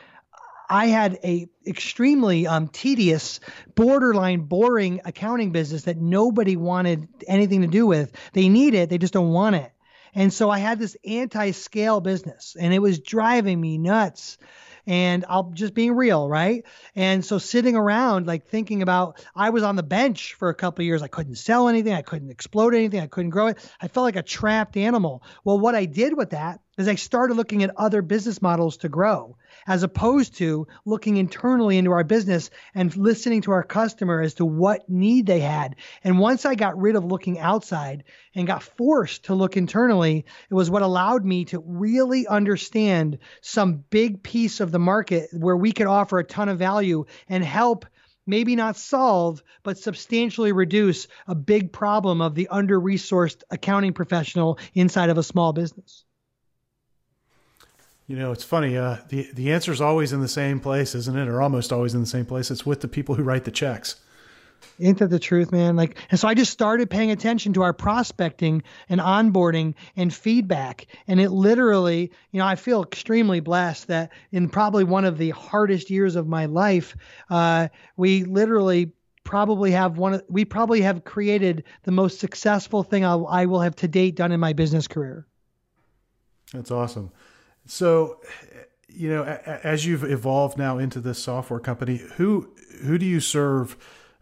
I 0.69 0.87
had 0.87 1.19
a 1.25 1.49
extremely 1.67 2.47
um, 2.47 2.69
tedious, 2.69 3.41
borderline 3.75 4.41
boring 4.41 5.01
accounting 5.05 5.51
business 5.53 5.83
that 5.83 5.99
nobody 5.99 6.57
wanted 6.57 7.09
anything 7.27 7.63
to 7.63 7.67
do 7.67 7.87
with. 7.87 8.13
They 8.33 8.49
need 8.49 8.75
it, 8.75 8.91
they 8.91 8.99
just 8.99 9.13
don't 9.13 9.33
want 9.33 9.57
it. 9.57 9.73
And 10.15 10.33
so 10.33 10.51
I 10.51 10.59
had 10.59 10.79
this 10.79 10.97
anti 11.05 11.51
scale 11.53 12.01
business 12.01 12.57
and 12.59 12.73
it 12.73 12.79
was 12.79 13.01
driving 13.01 13.61
me 13.61 13.79
nuts. 13.79 14.39
And 14.87 15.25
I'll 15.31 15.51
just 15.55 15.73
being 15.73 15.97
real, 15.97 16.29
right? 16.29 16.63
And 16.95 17.25
so 17.25 17.39
sitting 17.39 17.75
around, 17.75 18.27
like 18.27 18.47
thinking 18.47 18.83
about, 18.83 19.25
I 19.35 19.49
was 19.49 19.63
on 19.63 19.77
the 19.77 19.83
bench 19.83 20.35
for 20.35 20.51
a 20.51 20.55
couple 20.55 20.85
years. 20.85 21.01
I 21.01 21.09
couldn't 21.09 21.37
sell 21.37 21.69
anything. 21.69 21.95
I 21.95 22.03
couldn't 22.03 22.31
explode 22.31 22.75
anything. 22.75 23.01
I 23.01 23.07
couldn't 23.07 23.31
grow 23.31 23.47
it. 23.47 23.59
I 23.81 23.89
felt 23.89 24.05
like 24.05 24.17
a 24.17 24.23
trapped 24.23 24.77
animal. 24.77 25.23
Well, 25.43 25.59
what 25.59 25.75
I 25.75 25.87
did 25.87 26.15
with 26.15 26.31
that 26.31 26.61
is 26.77 26.89
I 26.89 26.95
started 26.97 27.35
looking 27.35 27.63
at 27.63 27.77
other 27.77 28.03
business 28.03 28.43
models 28.43 28.79
to 28.79 28.89
grow 28.89 29.37
as 29.67 29.83
opposed 29.83 30.35
to 30.37 30.67
looking 30.85 31.17
internally 31.17 31.79
into 31.79 31.93
our 31.93 32.05
business 32.05 32.51
and 32.75 32.95
listening 32.97 33.43
to 33.43 33.53
our 33.53 33.63
customer 33.63 34.21
as 34.21 34.35
to 34.35 34.45
what 34.45 34.89
need 34.89 35.27
they 35.27 35.41
had. 35.41 35.77
And 36.03 36.19
once 36.19 36.45
I 36.45 36.55
got 36.55 36.81
rid 36.81 36.97
of 36.97 37.05
looking 37.05 37.39
outside 37.39 38.05
and 38.35 38.47
got 38.47 38.63
forced 38.63 39.25
to 39.25 39.35
look 39.35 39.57
internally, 39.57 40.25
it 40.51 40.55
was 40.55 40.71
what 40.71 40.83
allowed 40.83 41.25
me 41.25 41.47
to 41.47 41.63
really 41.65 42.27
understand 42.27 43.19
some 43.41 43.85
big 43.91 44.23
piece 44.23 44.61
of 44.61 44.71
the 44.71 44.79
market 44.79 45.29
where 45.33 45.57
we 45.57 45.73
could 45.73 45.87
offer 45.87 46.19
a 46.19 46.25
ton 46.25 46.49
of 46.49 46.59
value 46.59 47.05
and 47.29 47.45
help 47.45 47.87
maybe 48.27 48.57
not 48.57 48.77
solve, 48.77 49.43
but 49.63 49.79
substantially 49.79 50.53
reduce 50.53 51.09
a 51.27 51.35
big 51.35 51.73
problem 51.73 52.21
of 52.21 52.35
the 52.35 52.49
under 52.49 52.81
resourced 52.81 53.43
accounting 53.51 53.93
professional 53.93 54.59
inside 54.73 55.11
of 55.11 55.19
a 55.19 55.23
small 55.23 55.53
business. 55.53 56.05
You 58.07 58.17
know, 58.17 58.33
it's 58.33 58.45
funny. 58.45 58.77
Uh, 58.77 58.99
the 59.09 59.31
the 59.33 59.53
answer 59.53 59.73
is 59.73 59.81
always 59.81 60.13
in 60.13 60.21
the 60.21 60.29
same 60.29 60.61
place, 60.61 60.95
isn't 60.95 61.17
it? 61.17 61.29
Or 61.29 61.41
almost 61.41 61.73
always 61.73 61.95
in 61.95 62.01
the 62.01 62.07
same 62.07 62.27
place. 62.27 62.51
It's 62.51 62.67
with 62.67 62.81
the 62.81 62.89
people 62.89 63.15
who 63.15 63.23
write 63.23 63.45
the 63.45 63.51
checks. 63.51 63.97
Ain't 64.81 64.99
that 64.99 65.11
the 65.11 65.19
truth, 65.19 65.53
man? 65.53 65.77
Like, 65.77 65.99
and 66.11 66.19
so 66.19 66.27
I 66.27 66.35
just 66.35 66.53
started 66.53 66.91
paying 66.91 67.11
attention 67.11 67.53
to 67.53 67.63
our 67.63 67.73
prospecting 67.73 68.63
and 68.89 69.01
onboarding 69.01 69.75
and 69.97 70.13
feedback. 70.13 70.87
And 71.07 71.21
it 71.21 71.31
literally, 71.31 72.11
you 72.33 72.39
know, 72.41 72.47
I 72.47 72.57
feel 72.57 72.83
extremely 72.83 73.41
blessed 73.41 73.87
that 73.89 74.11
in 74.33 74.49
probably 74.49 74.85
one 74.85 75.05
of 75.05 75.19
the 75.19 75.31
hardest 75.31 75.91
years 75.91 76.17
of 76.17 76.27
my 76.27 76.47
life, 76.47 76.97
uh, 77.31 77.69
we 77.97 78.25
literally 78.25 78.93
probably 79.23 79.71
have 79.71 79.97
one. 79.97 80.21
We 80.29 80.45
probably 80.45 80.81
have 80.81 81.05
created 81.05 81.65
the 81.85 81.93
most 81.93 82.19
successful 82.19 82.83
thing 82.83 83.05
I'll, 83.05 83.27
I 83.27 83.47
will 83.47 83.61
have 83.61 83.77
to 83.77 83.89
date 83.89 84.17
done 84.17 84.33
in 84.33 84.41
my 84.41 84.55
business 84.55 84.89
career. 84.89 85.27
That's 86.53 86.71
awesome. 86.71 87.11
So, 87.67 88.21
you 88.89 89.09
know, 89.09 89.25
as 89.25 89.87
you've 89.87 90.05
evolved 90.05 90.59
now 90.59 90.79
into 90.79 91.01
this 91.01 91.23
software 91.23 91.61
company, 91.61 91.97
who 92.17 92.51
who 92.83 92.99
do 92.99 93.07
you 93.07 93.21
serve 93.21 93.77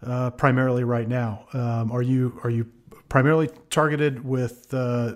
uh, 0.04 0.30
primarily 0.30 0.84
right 0.84 1.08
now? 1.08 1.46
Um, 1.52 1.90
are 1.90 2.02
you 2.02 2.40
are 2.44 2.50
you 2.50 2.70
primarily 3.08 3.50
targeted 3.70 4.24
with 4.24 4.72
uh, 4.72 5.14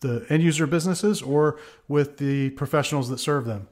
the 0.00 0.26
end 0.28 0.42
user 0.42 0.66
businesses 0.66 1.22
or 1.22 1.58
with 1.88 2.18
the 2.18 2.50
professionals 2.50 3.08
that 3.10 3.18
serve 3.18 3.44
them? 3.44 3.68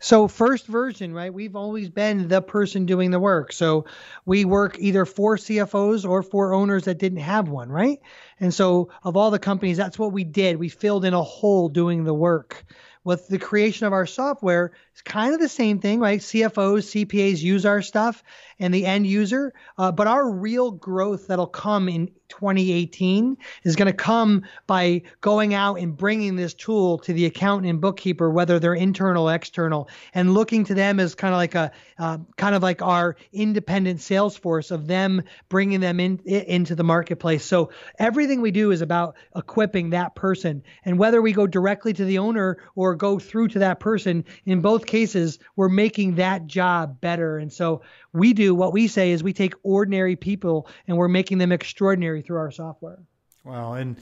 So 0.00 0.28
first 0.28 0.66
version, 0.66 1.12
right? 1.12 1.34
We've 1.34 1.56
always 1.56 1.90
been 1.90 2.28
the 2.28 2.40
person 2.40 2.86
doing 2.86 3.10
the 3.10 3.18
work. 3.18 3.52
So 3.52 3.84
we 4.26 4.44
work 4.44 4.76
either 4.78 5.04
for 5.04 5.36
CFOs 5.36 6.08
or 6.08 6.22
for 6.22 6.54
owners 6.54 6.84
that 6.84 6.98
didn't 6.98 7.18
have 7.18 7.48
one, 7.48 7.68
right? 7.68 7.98
And 8.38 8.54
so 8.54 8.90
of 9.02 9.16
all 9.16 9.32
the 9.32 9.40
companies, 9.40 9.76
that's 9.76 9.98
what 9.98 10.12
we 10.12 10.22
did. 10.22 10.56
We 10.56 10.68
filled 10.68 11.04
in 11.04 11.14
a 11.14 11.22
hole 11.22 11.68
doing 11.68 12.04
the 12.04 12.14
work. 12.14 12.64
With 13.04 13.28
the 13.28 13.38
creation 13.38 13.86
of 13.86 13.92
our 13.92 14.06
software, 14.06 14.72
it's 14.92 15.02
kind 15.02 15.34
of 15.34 15.40
the 15.40 15.48
same 15.48 15.78
thing, 15.78 16.00
right? 16.00 16.20
CFOs, 16.20 17.06
CPAs 17.06 17.40
use 17.40 17.64
our 17.64 17.82
stuff 17.82 18.22
and 18.58 18.74
the 18.74 18.86
end 18.86 19.06
user, 19.06 19.54
uh, 19.76 19.92
but 19.92 20.06
our 20.06 20.28
real 20.28 20.70
growth 20.70 21.28
that'll 21.28 21.46
come 21.46 21.88
in 21.88 22.10
2018 22.28 23.36
is 23.64 23.76
going 23.76 23.86
to 23.86 23.92
come 23.92 24.42
by 24.66 25.02
going 25.20 25.54
out 25.54 25.78
and 25.78 25.96
bringing 25.96 26.36
this 26.36 26.54
tool 26.54 26.98
to 26.98 27.12
the 27.12 27.26
accountant 27.26 27.70
and 27.70 27.80
bookkeeper, 27.80 28.30
whether 28.30 28.58
they're 28.58 28.74
internal 28.74 29.28
or 29.28 29.34
external, 29.34 29.88
and 30.14 30.34
looking 30.34 30.64
to 30.64 30.74
them 30.74 31.00
as 31.00 31.14
kind 31.14 31.32
of 31.32 31.38
like 31.38 31.54
a 31.54 31.70
uh, 31.98 32.18
kind 32.36 32.54
of 32.54 32.62
like 32.62 32.82
our 32.82 33.16
independent 33.32 34.00
sales 34.00 34.36
force 34.36 34.70
of 34.70 34.86
them 34.86 35.22
bringing 35.48 35.80
them 35.80 36.00
in 36.00 36.18
into 36.18 36.74
the 36.74 36.84
marketplace. 36.84 37.44
So 37.44 37.70
everything 37.98 38.40
we 38.40 38.50
do 38.50 38.70
is 38.70 38.82
about 38.82 39.16
equipping 39.34 39.90
that 39.90 40.14
person, 40.14 40.62
and 40.84 40.98
whether 40.98 41.22
we 41.22 41.32
go 41.32 41.46
directly 41.46 41.92
to 41.94 42.04
the 42.04 42.18
owner 42.18 42.58
or 42.74 42.87
go 42.94 43.18
through 43.18 43.48
to 43.48 43.58
that 43.60 43.80
person, 43.80 44.24
in 44.46 44.60
both 44.60 44.86
cases, 44.86 45.38
we're 45.56 45.68
making 45.68 46.16
that 46.16 46.46
job 46.46 47.00
better. 47.00 47.38
And 47.38 47.52
so 47.52 47.82
we 48.12 48.32
do 48.32 48.54
what 48.54 48.72
we 48.72 48.88
say 48.88 49.12
is 49.12 49.22
we 49.22 49.32
take 49.32 49.54
ordinary 49.62 50.16
people 50.16 50.68
and 50.86 50.96
we're 50.96 51.08
making 51.08 51.38
them 51.38 51.52
extraordinary 51.52 52.22
through 52.22 52.38
our 52.38 52.50
software. 52.50 53.00
Wow, 53.44 53.74
and 53.74 53.96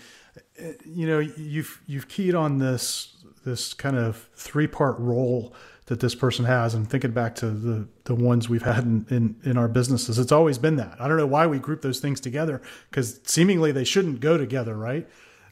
you 0.85 1.07
know 1.07 1.21
you've 1.21 1.81
you've 1.87 2.09
keyed 2.09 2.35
on 2.35 2.59
this 2.59 3.25
this 3.45 3.75
kind 3.75 3.97
of 3.97 4.29
three 4.35 4.67
part 4.67 4.99
role 4.99 5.55
that 5.87 6.01
this 6.01 6.15
person 6.17 6.45
has 6.45 6.75
and 6.75 6.91
thinking 6.91 7.13
back 7.13 7.35
to 7.37 7.51
the 7.51 7.89
the 8.05 8.15
ones 8.15 8.49
we've 8.49 8.63
had 8.63 8.85
in, 8.85 9.07
in, 9.09 9.37
in 9.45 9.57
our 9.57 9.69
businesses 9.69 10.19
it's 10.19 10.33
always 10.33 10.59
been 10.59 10.77
that 10.77 11.01
i 11.01 11.07
don't 11.07 11.17
know 11.17 11.27
why 11.27 11.47
we 11.47 11.59
group 11.59 11.81
those 11.83 12.01
things 12.01 12.19
together 12.21 12.61
because 12.91 13.21
seemingly 13.25 13.71
they 13.71 13.85
shouldn't 13.85 14.21
go 14.21 14.37
together 14.37 14.77
right 14.77 15.09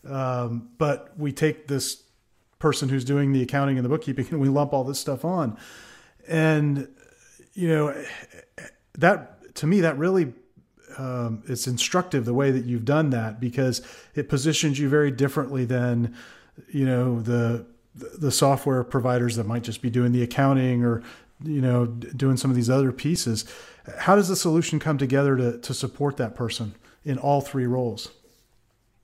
um, 0.07 0.69
but 0.77 1.13
we 1.17 1.33
take 1.33 1.69
this 1.69 2.03
person 2.65 2.89
who's 2.89 3.05
doing 3.05 3.35
the 3.35 3.43
accounting 3.43 3.77
and 3.77 3.85
the 3.85 3.91
bookkeeping 3.91 4.27
and 4.31 4.41
we 4.41 4.49
lump 4.49 4.73
all 4.73 4.85
this 4.85 4.99
stuff 4.99 5.23
on. 5.23 5.55
And 6.27 6.89
you 7.53 7.69
know 7.69 7.95
that 8.95 9.55
to 9.57 9.67
me 9.67 9.83
that 9.83 9.99
really 9.99 10.33
um, 10.97 11.43
it's 11.47 11.67
instructive 11.67 12.25
the 12.25 12.33
way 12.33 12.51
that 12.51 12.65
you've 12.65 12.87
done 12.87 13.11
that 13.11 13.39
because 13.39 13.83
it 14.15 14.31
positions 14.31 14.79
you 14.79 14.89
very 14.89 15.11
differently 15.11 15.67
than 15.67 16.17
you 16.73 16.87
know 16.87 17.21
the 17.21 17.67
the 17.95 18.33
software 18.33 18.83
providers 18.83 19.37
that 19.37 19.45
might 19.45 19.63
just 19.63 19.83
be 19.83 19.91
doing 19.91 20.13
the 20.13 20.23
accounting 20.23 20.85
or 20.85 21.03
you 21.43 21.61
know 21.61 21.85
doing 21.85 22.39
some 22.39 22.51
of 22.51 22.57
these 22.57 22.71
other 22.71 22.93
pieces. 22.93 23.45
How 23.99 24.17
does 24.17 24.29
the 24.29 24.37
solution 24.37 24.79
come 24.79 24.97
together 24.97 25.37
to, 25.37 25.59
to 25.59 25.75
support 25.75 26.17
that 26.17 26.35
person 26.35 26.77
in 27.05 27.19
all 27.19 27.43
three 27.43 27.67
roles? 27.67 28.11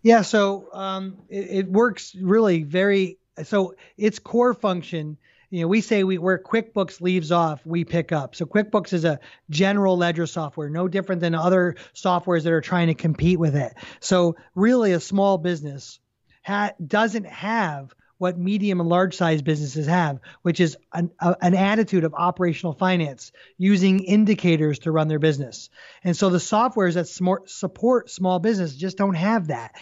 Yeah 0.02 0.22
so 0.22 0.68
um, 0.72 1.18
it, 1.28 1.50
it 1.50 1.68
works 1.70 2.14
really 2.14 2.62
very 2.62 3.19
so 3.42 3.74
its 3.96 4.18
core 4.18 4.54
function 4.54 5.16
you 5.50 5.62
know, 5.62 5.68
we 5.68 5.80
say 5.80 6.04
we 6.04 6.16
where 6.16 6.38
QuickBooks 6.38 7.00
leaves 7.00 7.32
off, 7.32 7.66
we 7.66 7.84
pick 7.84 8.12
up. 8.12 8.36
So 8.36 8.46
QuickBooks 8.46 8.92
is 8.92 9.04
a 9.04 9.18
general 9.50 9.96
ledger 9.96 10.26
software, 10.26 10.70
no 10.70 10.86
different 10.86 11.20
than 11.20 11.34
other 11.34 11.74
softwares 11.92 12.44
that 12.44 12.52
are 12.52 12.60
trying 12.60 12.86
to 12.86 12.94
compete 12.94 13.38
with 13.38 13.56
it. 13.56 13.74
So 13.98 14.36
really, 14.54 14.92
a 14.92 15.00
small 15.00 15.38
business 15.38 15.98
ha- 16.44 16.72
doesn't 16.84 17.26
have 17.26 17.92
what 18.18 18.38
medium 18.38 18.80
and 18.80 18.88
large 18.88 19.16
size 19.16 19.42
businesses 19.42 19.86
have, 19.86 20.20
which 20.42 20.60
is 20.60 20.76
an, 20.92 21.10
a, 21.20 21.34
an 21.40 21.54
attitude 21.54 22.04
of 22.04 22.14
operational 22.14 22.74
finance, 22.74 23.32
using 23.56 24.04
indicators 24.04 24.80
to 24.80 24.92
run 24.92 25.08
their 25.08 25.18
business. 25.18 25.70
And 26.04 26.16
so 26.16 26.28
the 26.28 26.38
softwares 26.38 26.94
that 26.94 27.08
smart, 27.08 27.50
support 27.50 28.10
small 28.10 28.38
business 28.38 28.76
just 28.76 28.98
don't 28.98 29.14
have 29.14 29.48
that. 29.48 29.74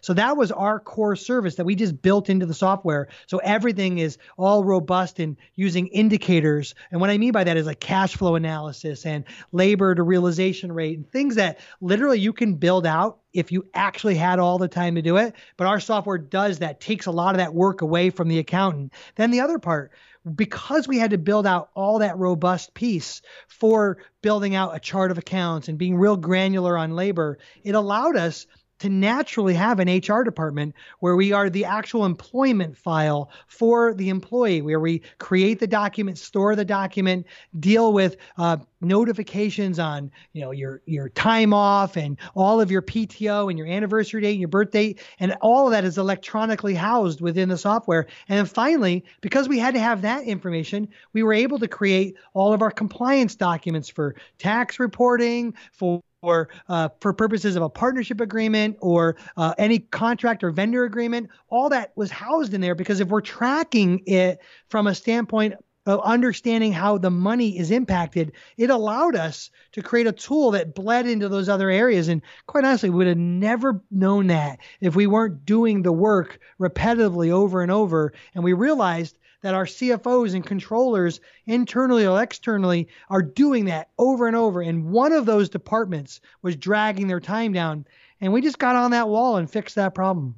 So 0.00 0.14
that 0.14 0.36
was 0.36 0.52
our 0.52 0.80
core 0.80 1.16
service 1.16 1.56
that 1.56 1.64
we 1.64 1.74
just 1.74 2.00
built 2.02 2.28
into 2.28 2.46
the 2.46 2.54
software. 2.54 3.08
So 3.26 3.38
everything 3.38 3.98
is 3.98 4.18
all 4.36 4.64
robust 4.64 5.18
and 5.18 5.36
using 5.54 5.88
indicators. 5.88 6.74
And 6.90 7.00
what 7.00 7.10
I 7.10 7.18
mean 7.18 7.32
by 7.32 7.44
that 7.44 7.56
is 7.56 7.66
like 7.66 7.80
cash 7.80 8.16
flow 8.16 8.34
analysis 8.34 9.06
and 9.06 9.24
labor 9.52 9.94
to 9.94 10.02
realization 10.02 10.72
rate 10.72 10.96
and 10.96 11.10
things 11.10 11.36
that 11.36 11.60
literally 11.80 12.18
you 12.18 12.32
can 12.32 12.54
build 12.54 12.86
out 12.86 13.18
if 13.32 13.50
you 13.50 13.66
actually 13.74 14.14
had 14.14 14.38
all 14.38 14.58
the 14.58 14.68
time 14.68 14.94
to 14.96 15.02
do 15.02 15.16
it. 15.16 15.34
But 15.56 15.66
our 15.66 15.80
software 15.80 16.18
does 16.18 16.58
that, 16.58 16.80
takes 16.80 17.06
a 17.06 17.10
lot 17.10 17.34
of 17.34 17.38
that 17.38 17.54
work 17.54 17.82
away 17.82 18.10
from 18.10 18.28
the 18.28 18.38
accountant. 18.38 18.92
Then 19.16 19.30
the 19.30 19.40
other 19.40 19.58
part, 19.58 19.92
because 20.34 20.86
we 20.86 20.98
had 20.98 21.10
to 21.10 21.18
build 21.18 21.46
out 21.46 21.70
all 21.74 21.98
that 21.98 22.18
robust 22.18 22.74
piece 22.74 23.22
for 23.48 23.98
building 24.20 24.54
out 24.54 24.76
a 24.76 24.80
chart 24.80 25.10
of 25.10 25.18
accounts 25.18 25.68
and 25.68 25.78
being 25.78 25.96
real 25.96 26.16
granular 26.16 26.78
on 26.78 26.94
labor, 26.94 27.38
it 27.64 27.74
allowed 27.74 28.16
us 28.16 28.46
to 28.82 28.88
naturally 28.88 29.54
have 29.54 29.78
an 29.78 29.86
HR 29.88 30.24
department 30.24 30.74
where 30.98 31.14
we 31.14 31.30
are 31.30 31.48
the 31.48 31.64
actual 31.64 32.04
employment 32.04 32.76
file 32.76 33.30
for 33.46 33.94
the 33.94 34.08
employee, 34.08 34.60
where 34.60 34.80
we 34.80 35.02
create 35.18 35.60
the 35.60 35.68
document, 35.68 36.18
store 36.18 36.56
the 36.56 36.64
document, 36.64 37.24
deal 37.60 37.92
with 37.92 38.16
uh, 38.38 38.56
notifications 38.80 39.78
on 39.78 40.10
you 40.32 40.40
know 40.40 40.50
your 40.50 40.82
your 40.84 41.08
time 41.10 41.54
off 41.54 41.96
and 41.96 42.18
all 42.34 42.60
of 42.60 42.72
your 42.72 42.82
PTO 42.82 43.48
and 43.48 43.56
your 43.56 43.68
anniversary 43.68 44.20
date 44.20 44.32
and 44.32 44.40
your 44.40 44.48
birth 44.48 44.72
date, 44.72 45.00
and 45.20 45.36
all 45.40 45.66
of 45.66 45.70
that 45.70 45.84
is 45.84 45.96
electronically 45.96 46.74
housed 46.74 47.20
within 47.20 47.48
the 47.48 47.58
software. 47.58 48.08
And 48.28 48.36
then 48.36 48.46
finally, 48.46 49.04
because 49.20 49.48
we 49.48 49.60
had 49.60 49.74
to 49.74 49.80
have 49.80 50.02
that 50.02 50.24
information, 50.24 50.88
we 51.12 51.22
were 51.22 51.34
able 51.34 51.60
to 51.60 51.68
create 51.68 52.16
all 52.34 52.52
of 52.52 52.62
our 52.62 52.72
compliance 52.72 53.36
documents 53.36 53.88
for 53.88 54.16
tax 54.38 54.80
reporting, 54.80 55.54
for 55.70 56.02
or 56.22 56.48
uh, 56.68 56.88
for 57.00 57.12
purposes 57.12 57.56
of 57.56 57.62
a 57.62 57.68
partnership 57.68 58.20
agreement 58.20 58.76
or 58.80 59.16
uh, 59.36 59.54
any 59.58 59.80
contract 59.80 60.42
or 60.42 60.50
vendor 60.50 60.84
agreement, 60.84 61.28
all 61.48 61.68
that 61.68 61.92
was 61.96 62.10
housed 62.10 62.54
in 62.54 62.60
there 62.60 62.74
because 62.74 63.00
if 63.00 63.08
we're 63.08 63.20
tracking 63.20 64.00
it 64.06 64.38
from 64.68 64.86
a 64.86 64.94
standpoint 64.94 65.54
of 65.84 66.00
understanding 66.04 66.72
how 66.72 66.96
the 66.96 67.10
money 67.10 67.58
is 67.58 67.72
impacted, 67.72 68.30
it 68.56 68.70
allowed 68.70 69.16
us 69.16 69.50
to 69.72 69.82
create 69.82 70.06
a 70.06 70.12
tool 70.12 70.52
that 70.52 70.76
bled 70.76 71.08
into 71.08 71.28
those 71.28 71.48
other 71.48 71.70
areas. 71.70 72.06
And 72.06 72.22
quite 72.46 72.64
honestly, 72.64 72.88
we 72.88 72.98
would 72.98 73.08
have 73.08 73.16
never 73.18 73.82
known 73.90 74.28
that 74.28 74.60
if 74.80 74.94
we 74.94 75.08
weren't 75.08 75.44
doing 75.44 75.82
the 75.82 75.92
work 75.92 76.38
repetitively 76.60 77.30
over 77.30 77.62
and 77.62 77.72
over. 77.72 78.12
And 78.32 78.44
we 78.44 78.52
realized 78.52 79.18
that 79.42 79.54
our 79.54 79.66
CFOs 79.66 80.34
and 80.34 80.44
controllers, 80.44 81.20
internally 81.46 82.06
or 82.06 82.22
externally, 82.22 82.88
are 83.10 83.22
doing 83.22 83.66
that 83.66 83.90
over 83.98 84.26
and 84.26 84.36
over. 84.36 84.62
And 84.62 84.90
one 84.90 85.12
of 85.12 85.26
those 85.26 85.48
departments 85.48 86.20
was 86.40 86.56
dragging 86.56 87.08
their 87.08 87.20
time 87.20 87.52
down. 87.52 87.84
And 88.20 88.32
we 88.32 88.40
just 88.40 88.58
got 88.58 88.76
on 88.76 88.92
that 88.92 89.08
wall 89.08 89.36
and 89.36 89.50
fixed 89.50 89.74
that 89.74 89.94
problem. 89.94 90.36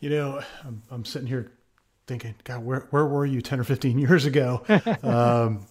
You 0.00 0.10
know, 0.10 0.42
I'm, 0.64 0.82
I'm 0.90 1.04
sitting 1.04 1.28
here 1.28 1.52
thinking, 2.06 2.34
God, 2.44 2.64
where, 2.64 2.86
where 2.90 3.06
were 3.06 3.26
you 3.26 3.40
10 3.40 3.60
or 3.60 3.64
15 3.64 3.98
years 3.98 4.26
ago? 4.26 4.62
um, 5.02 5.66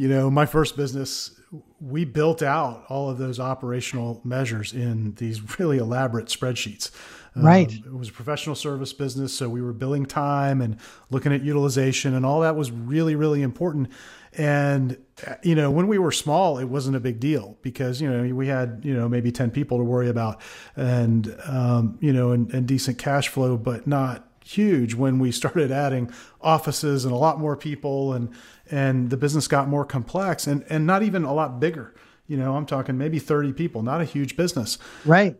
you 0.00 0.08
know, 0.08 0.30
my 0.30 0.46
first 0.46 0.78
business, 0.78 1.38
we 1.78 2.06
built 2.06 2.42
out 2.42 2.86
all 2.88 3.10
of 3.10 3.18
those 3.18 3.38
operational 3.38 4.22
measures 4.24 4.72
in 4.72 5.12
these 5.16 5.58
really 5.58 5.76
elaborate 5.76 6.28
spreadsheets. 6.28 6.90
Right. 7.36 7.70
Um, 7.70 7.82
it 7.84 7.98
was 7.98 8.08
a 8.08 8.12
professional 8.12 8.54
service 8.54 8.94
business, 8.94 9.34
so 9.34 9.50
we 9.50 9.60
were 9.60 9.74
billing 9.74 10.06
time 10.06 10.62
and 10.62 10.78
looking 11.10 11.34
at 11.34 11.42
utilization, 11.42 12.14
and 12.14 12.24
all 12.24 12.40
that 12.40 12.56
was 12.56 12.70
really, 12.70 13.14
really 13.14 13.42
important. 13.42 13.90
And 14.32 14.96
you 15.42 15.54
know, 15.54 15.70
when 15.70 15.86
we 15.86 15.98
were 15.98 16.12
small, 16.12 16.56
it 16.56 16.64
wasn't 16.64 16.96
a 16.96 17.00
big 17.00 17.20
deal 17.20 17.58
because 17.60 18.00
you 18.00 18.10
know 18.10 18.34
we 18.34 18.46
had 18.46 18.80
you 18.82 18.94
know 18.94 19.06
maybe 19.06 19.30
ten 19.30 19.50
people 19.50 19.76
to 19.76 19.84
worry 19.84 20.08
about, 20.08 20.40
and 20.76 21.36
um, 21.44 21.98
you 22.00 22.14
know, 22.14 22.30
and, 22.30 22.50
and 22.54 22.66
decent 22.66 22.96
cash 22.96 23.28
flow, 23.28 23.58
but 23.58 23.86
not 23.86 24.29
huge 24.44 24.94
when 24.94 25.18
we 25.18 25.30
started 25.30 25.70
adding 25.70 26.10
offices 26.40 27.04
and 27.04 27.12
a 27.12 27.16
lot 27.16 27.38
more 27.38 27.56
people 27.56 28.12
and 28.12 28.30
and 28.70 29.10
the 29.10 29.16
business 29.16 29.46
got 29.46 29.68
more 29.68 29.84
complex 29.84 30.46
and 30.46 30.64
and 30.68 30.86
not 30.86 31.02
even 31.02 31.24
a 31.24 31.32
lot 31.32 31.60
bigger 31.60 31.94
you 32.26 32.36
know 32.36 32.56
i'm 32.56 32.64
talking 32.64 32.96
maybe 32.96 33.18
30 33.18 33.52
people 33.52 33.82
not 33.82 34.00
a 34.00 34.04
huge 34.04 34.36
business 34.36 34.78
right 35.04 35.36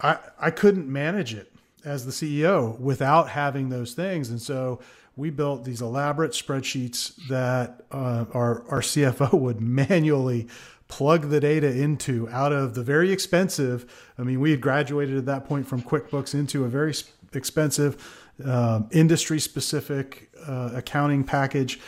I, 0.00 0.18
I 0.38 0.50
couldn't 0.50 0.90
manage 0.90 1.34
it 1.34 1.52
as 1.84 2.04
the 2.04 2.12
CEO 2.12 2.78
without 2.78 3.30
having 3.30 3.68
those 3.68 3.94
things. 3.94 4.30
And 4.30 4.40
so 4.40 4.80
we 5.14 5.30
built 5.30 5.64
these 5.64 5.80
elaborate 5.80 6.32
spreadsheets 6.32 7.14
that 7.28 7.82
uh, 7.90 8.26
our, 8.32 8.64
our 8.68 8.80
CFO 8.80 9.32
would 9.40 9.60
manually 9.60 10.48
plug 10.88 11.30
the 11.30 11.40
data 11.40 11.68
into 11.68 12.28
out 12.28 12.52
of 12.52 12.74
the 12.74 12.82
very 12.82 13.10
expensive. 13.10 14.12
I 14.18 14.22
mean, 14.22 14.40
we 14.40 14.52
had 14.52 14.60
graduated 14.60 15.16
at 15.16 15.26
that 15.26 15.44
point 15.44 15.66
from 15.66 15.82
QuickBooks 15.82 16.34
into 16.34 16.64
a 16.64 16.68
very 16.68 16.94
expensive, 17.36 18.24
um, 18.44 18.88
industry 18.90 19.38
specific 19.38 20.30
uh, 20.46 20.70
accounting 20.74 21.24
package. 21.24 21.78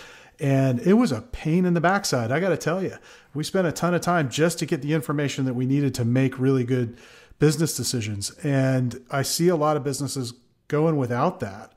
And 0.40 0.78
it 0.80 0.94
was 0.94 1.10
a 1.10 1.22
pain 1.22 1.64
in 1.64 1.74
the 1.74 1.80
backside. 1.80 2.30
I 2.30 2.38
got 2.38 2.50
to 2.50 2.56
tell 2.56 2.82
you, 2.82 2.96
we 3.34 3.42
spent 3.42 3.66
a 3.66 3.72
ton 3.72 3.94
of 3.94 4.00
time 4.00 4.28
just 4.28 4.58
to 4.60 4.66
get 4.66 4.82
the 4.82 4.94
information 4.94 5.44
that 5.46 5.54
we 5.54 5.66
needed 5.66 5.94
to 5.94 6.04
make 6.04 6.38
really 6.38 6.64
good 6.64 6.96
business 7.38 7.76
decisions. 7.76 8.30
And 8.44 9.04
I 9.10 9.22
see 9.22 9.48
a 9.48 9.56
lot 9.56 9.76
of 9.76 9.82
businesses 9.82 10.34
going 10.68 10.96
without 10.96 11.40
that. 11.40 11.72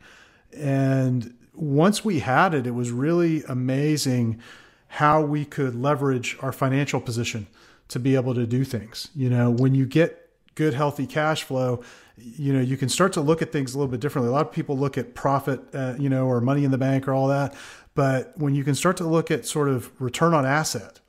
And 0.56 1.34
once 1.54 2.06
we 2.06 2.20
had 2.20 2.54
it, 2.54 2.68
it 2.68 2.72
was 2.72 2.92
really 2.92 3.44
amazing 3.48 4.40
how 4.88 5.22
we 5.22 5.46
could 5.46 5.74
leverage 5.76 6.38
our 6.42 6.52
financial 6.52 7.00
position 7.00 7.48
to 7.88 8.00
be 8.00 8.16
able 8.16 8.34
to 8.36 8.46
do 8.46 8.64
things. 8.64 9.10
You 9.16 9.30
know, 9.30 9.50
when 9.50 9.74
you 9.74 9.86
get 9.86 10.30
good, 10.56 10.74
healthy 10.74 11.08
cash 11.08 11.44
flow, 11.44 11.84
you 12.18 12.54
know, 12.54 12.62
you 12.62 12.78
can 12.78 12.90
start 12.90 13.14
to 13.14 13.22
look 13.22 13.42
at 13.42 13.52
things 13.52 13.74
a 13.74 13.78
little 13.78 13.92
bit 13.92 14.00
differently. 14.00 14.30
A 14.30 14.34
lot 14.34 14.46
of 14.46 14.52
people 14.52 14.78
look 14.78 14.98
at 14.98 15.16
profit, 15.16 15.62
uh, 15.74 15.96
you 15.98 16.10
know, 16.10 16.28
or 16.28 16.42
money 16.42 16.64
in 16.64 16.72
the 16.72 16.78
bank 16.78 17.08
or 17.08 17.14
all 17.14 17.28
that. 17.30 17.56
But 17.96 18.34
when 18.38 18.56
you 18.56 18.64
can 18.64 18.76
start 18.76 18.98
to 18.98 19.04
look 19.08 19.32
at 19.32 19.46
sort 19.46 19.70
of 19.70 19.92
return 20.00 20.34
on 20.34 20.46
asset, 20.46 21.00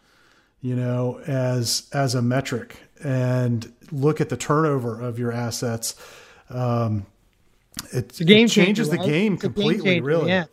you 0.61 0.75
know, 0.75 1.21
as 1.27 1.89
as 1.93 2.15
a 2.15 2.23
metric 2.23 2.77
and 3.03 3.73
look 3.91 4.21
at 4.21 4.29
the 4.29 4.37
turnover 4.37 5.01
of 5.01 5.19
your 5.19 5.33
assets, 5.33 5.95
um, 6.51 7.07
it, 7.93 8.21
it 8.21 8.27
changes 8.27 8.53
changer, 8.53 8.85
the 8.85 8.97
right? 8.99 9.07
game 9.07 9.35
It's 9.35 9.45
a 9.45 9.49
game 9.49 9.55
completely. 9.55 9.91
changer, 9.91 10.05
really, 10.05 10.29
Yeah. 10.29 10.45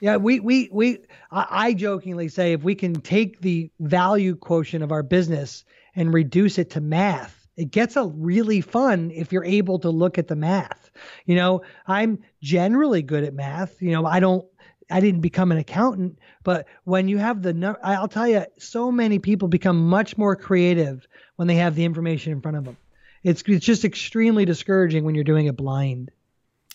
Yeah, 0.00 0.16
we 0.16 0.38
we 0.38 0.68
we 0.70 1.00
I, 1.32 1.46
I 1.50 1.74
jokingly 1.74 2.28
say 2.28 2.52
if 2.52 2.62
we 2.62 2.74
can 2.76 3.00
take 3.00 3.40
the 3.40 3.68
value 3.80 4.36
quotient 4.36 4.84
of 4.84 4.92
our 4.92 5.02
business 5.02 5.64
and 5.96 6.14
reduce 6.14 6.56
it 6.56 6.70
to 6.70 6.80
math, 6.80 7.37
it 7.58 7.72
gets 7.72 7.96
a 7.96 8.06
really 8.06 8.60
fun 8.60 9.10
if 9.10 9.32
you're 9.32 9.44
able 9.44 9.80
to 9.80 9.90
look 9.90 10.16
at 10.16 10.28
the 10.28 10.36
math. 10.36 10.90
You 11.26 11.34
know, 11.34 11.62
I'm 11.88 12.20
generally 12.40 13.02
good 13.02 13.24
at 13.24 13.34
math. 13.34 13.82
You 13.82 13.90
know, 13.90 14.06
I 14.06 14.20
don't 14.20 14.46
I 14.90 15.00
didn't 15.00 15.20
become 15.20 15.52
an 15.52 15.58
accountant, 15.58 16.18
but 16.44 16.66
when 16.84 17.08
you 17.08 17.18
have 17.18 17.42
the 17.42 17.76
I'll 17.82 18.08
tell 18.08 18.28
you, 18.28 18.46
so 18.58 18.92
many 18.92 19.18
people 19.18 19.48
become 19.48 19.88
much 19.88 20.16
more 20.16 20.36
creative 20.36 21.06
when 21.36 21.48
they 21.48 21.56
have 21.56 21.74
the 21.74 21.84
information 21.84 22.32
in 22.32 22.40
front 22.40 22.56
of 22.56 22.64
them. 22.64 22.76
It's 23.24 23.42
it's 23.46 23.66
just 23.66 23.84
extremely 23.84 24.44
discouraging 24.44 25.04
when 25.04 25.16
you're 25.16 25.24
doing 25.24 25.46
it 25.46 25.56
blind. 25.56 26.12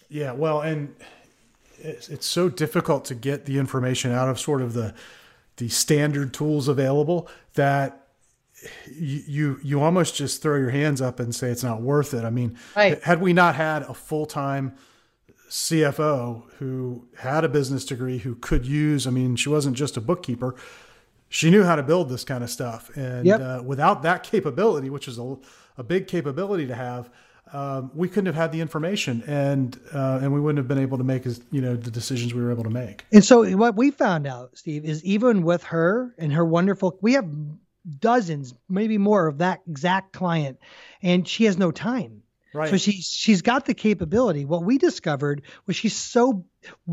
Yeah, 0.09 0.33
well, 0.33 0.61
and 0.61 0.93
it's, 1.79 2.09
it's 2.09 2.25
so 2.25 2.49
difficult 2.49 3.05
to 3.05 3.15
get 3.15 3.45
the 3.45 3.57
information 3.57 4.11
out 4.11 4.27
of 4.27 4.37
sort 4.37 4.61
of 4.61 4.73
the 4.73 4.93
the 5.55 5.69
standard 5.69 6.33
tools 6.33 6.67
available 6.67 7.29
that 7.53 8.02
you 8.91 9.59
you, 9.63 9.81
almost 9.81 10.15
just 10.15 10.41
throw 10.41 10.57
your 10.57 10.69
hands 10.69 11.01
up 11.01 11.19
and 11.19 11.33
say 11.33 11.49
it's 11.49 11.63
not 11.63 11.81
worth 11.81 12.13
it. 12.13 12.23
I 12.23 12.29
mean, 12.29 12.57
Right. 12.75 13.01
had 13.03 13.21
we 13.21 13.33
not 13.33 13.55
had 13.55 13.83
a 13.83 13.93
full 13.93 14.25
time 14.25 14.73
CFO 15.49 16.43
who 16.57 17.07
had 17.17 17.43
a 17.43 17.49
business 17.49 17.85
degree 17.85 18.17
who 18.19 18.35
could 18.35 18.65
use, 18.65 19.05
I 19.05 19.11
mean, 19.11 19.35
she 19.35 19.49
wasn't 19.49 19.75
just 19.75 19.97
a 19.97 20.01
bookkeeper. 20.01 20.55
She 21.29 21.49
knew 21.49 21.63
how 21.63 21.75
to 21.75 21.83
build 21.83 22.09
this 22.09 22.23
kind 22.23 22.43
of 22.43 22.49
stuff, 22.49 22.89
and 22.95 23.25
Yep. 23.25 23.39
uh, 23.41 23.61
without 23.65 24.03
that 24.03 24.23
capability, 24.23 24.89
which 24.89 25.07
is 25.07 25.17
a, 25.17 25.35
a 25.77 25.83
big 25.83 26.07
capability 26.07 26.67
to 26.67 26.75
have, 26.75 27.09
um, 27.51 27.91
we 27.93 28.07
couldn't 28.07 28.27
have 28.27 28.35
had 28.35 28.51
the 28.51 28.61
information, 28.61 29.23
and 29.27 29.79
uh, 29.93 30.19
and 30.21 30.33
we 30.33 30.39
wouldn't 30.39 30.57
have 30.57 30.67
been 30.67 30.79
able 30.79 30.97
to 30.97 31.03
make 31.03 31.25
as 31.25 31.41
you 31.51 31.61
know 31.61 31.75
the 31.75 31.91
decisions 31.91 32.33
we 32.33 32.41
were 32.41 32.51
able 32.51 32.63
to 32.63 32.69
make. 32.69 33.05
And 33.11 33.23
so 33.23 33.43
what 33.57 33.75
we 33.75 33.91
found 33.91 34.25
out, 34.27 34.57
Steve, 34.57 34.85
is 34.85 35.03
even 35.03 35.43
with 35.43 35.63
her 35.65 36.13
and 36.17 36.31
her 36.33 36.45
wonderful, 36.45 36.97
we 37.01 37.13
have 37.13 37.27
dozens, 37.99 38.53
maybe 38.69 38.97
more 38.97 39.27
of 39.27 39.39
that 39.39 39.61
exact 39.67 40.13
client, 40.13 40.59
and 41.01 41.27
she 41.27 41.45
has 41.45 41.57
no 41.57 41.71
time. 41.71 42.23
Right. 42.53 42.69
So 42.69 42.77
she's 42.77 43.05
she's 43.05 43.41
got 43.41 43.65
the 43.65 43.73
capability. 43.73 44.45
What 44.45 44.63
we 44.63 44.77
discovered 44.77 45.41
was 45.65 45.75
she's 45.75 45.95
so 45.95 46.45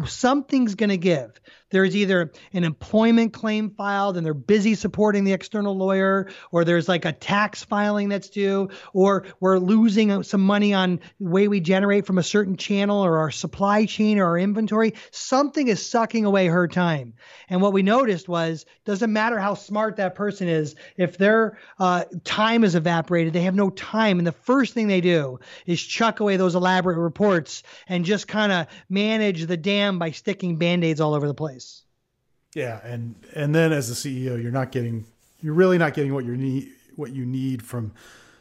something's 0.07 0.75
going 0.75 0.91
to 0.91 0.97
give. 0.97 1.41
There's 1.71 1.95
either 1.95 2.33
an 2.53 2.65
employment 2.65 3.33
claim 3.33 3.71
filed 3.71 4.17
and 4.17 4.27
they're 4.27 4.35
busy 4.35 4.75
supporting 4.75 5.23
the 5.23 5.33
external 5.33 5.77
lawyer, 5.77 6.29
or 6.51 6.65
there's 6.65 6.89
like 6.89 7.05
a 7.05 7.13
tax 7.13 7.63
filing 7.63 8.09
that's 8.09 8.29
due, 8.29 8.71
or 8.93 9.27
we're 9.39 9.59
losing 9.59 10.23
some 10.25 10.41
money 10.41 10.75
on 10.75 11.01
the 11.21 11.29
way 11.29 11.47
we 11.47 11.61
generate 11.61 12.07
from 12.07 12.19
a 12.19 12.25
certain 12.25 12.57
channel 12.57 13.05
or 13.05 13.19
our 13.19 13.31
supply 13.31 13.87
chain 13.87 14.19
or 14.19 14.25
our 14.25 14.39
inventory. 14.39 14.95
Something 15.13 15.69
is 15.69 15.85
sucking 15.85 16.25
away 16.25 16.49
her 16.49 16.67
time. 16.67 17.15
And 17.49 17.63
what 17.63 17.73
we 17.73 17.83
noticed 17.83 18.29
was 18.29 18.67
doesn't 18.85 19.13
matter 19.13 19.39
how 19.39 19.55
smart 19.55 19.97
that 19.97 20.17
person 20.17 20.49
is, 20.49 20.75
if 20.97 21.19
their 21.19 21.59
uh, 21.79 22.05
time 22.25 22.65
is 22.65 22.75
evaporated, 22.75 23.33
they 23.33 23.43
have 23.43 23.55
no 23.55 23.71
time. 23.71 24.19
And 24.19 24.27
the 24.27 24.33
first 24.33 24.75
thing 24.75 24.89
they 24.89 25.01
do 25.01 25.39
is 25.67 25.81
chuck 25.81 26.19
away 26.19 26.37
those 26.37 26.57
elaborate 26.57 26.99
reports 26.99 27.63
and 27.87 28.05
just 28.05 28.27
kind 28.27 28.51
of 28.51 28.67
manage 28.89 29.47
the 29.47 29.57
dam 29.63 29.99
by 29.99 30.11
sticking 30.11 30.57
band-aids 30.57 31.01
all 31.01 31.15
over 31.15 31.27
the 31.27 31.35
place. 31.35 31.83
Yeah, 32.55 32.81
and 32.85 33.15
and 33.35 33.55
then 33.55 33.73
as 33.73 33.89
the 33.89 33.95
CEO, 33.95 34.43
you're 34.43 34.51
not 34.51 34.73
getting, 34.73 35.07
you're 35.41 35.55
really 35.55 35.79
not 35.79 35.95
getting 35.95 36.13
what 36.15 36.25
you 36.25 36.37
need, 36.37 36.69
what 36.97 37.13
you 37.13 37.25
need 37.25 37.63
from 37.63 37.93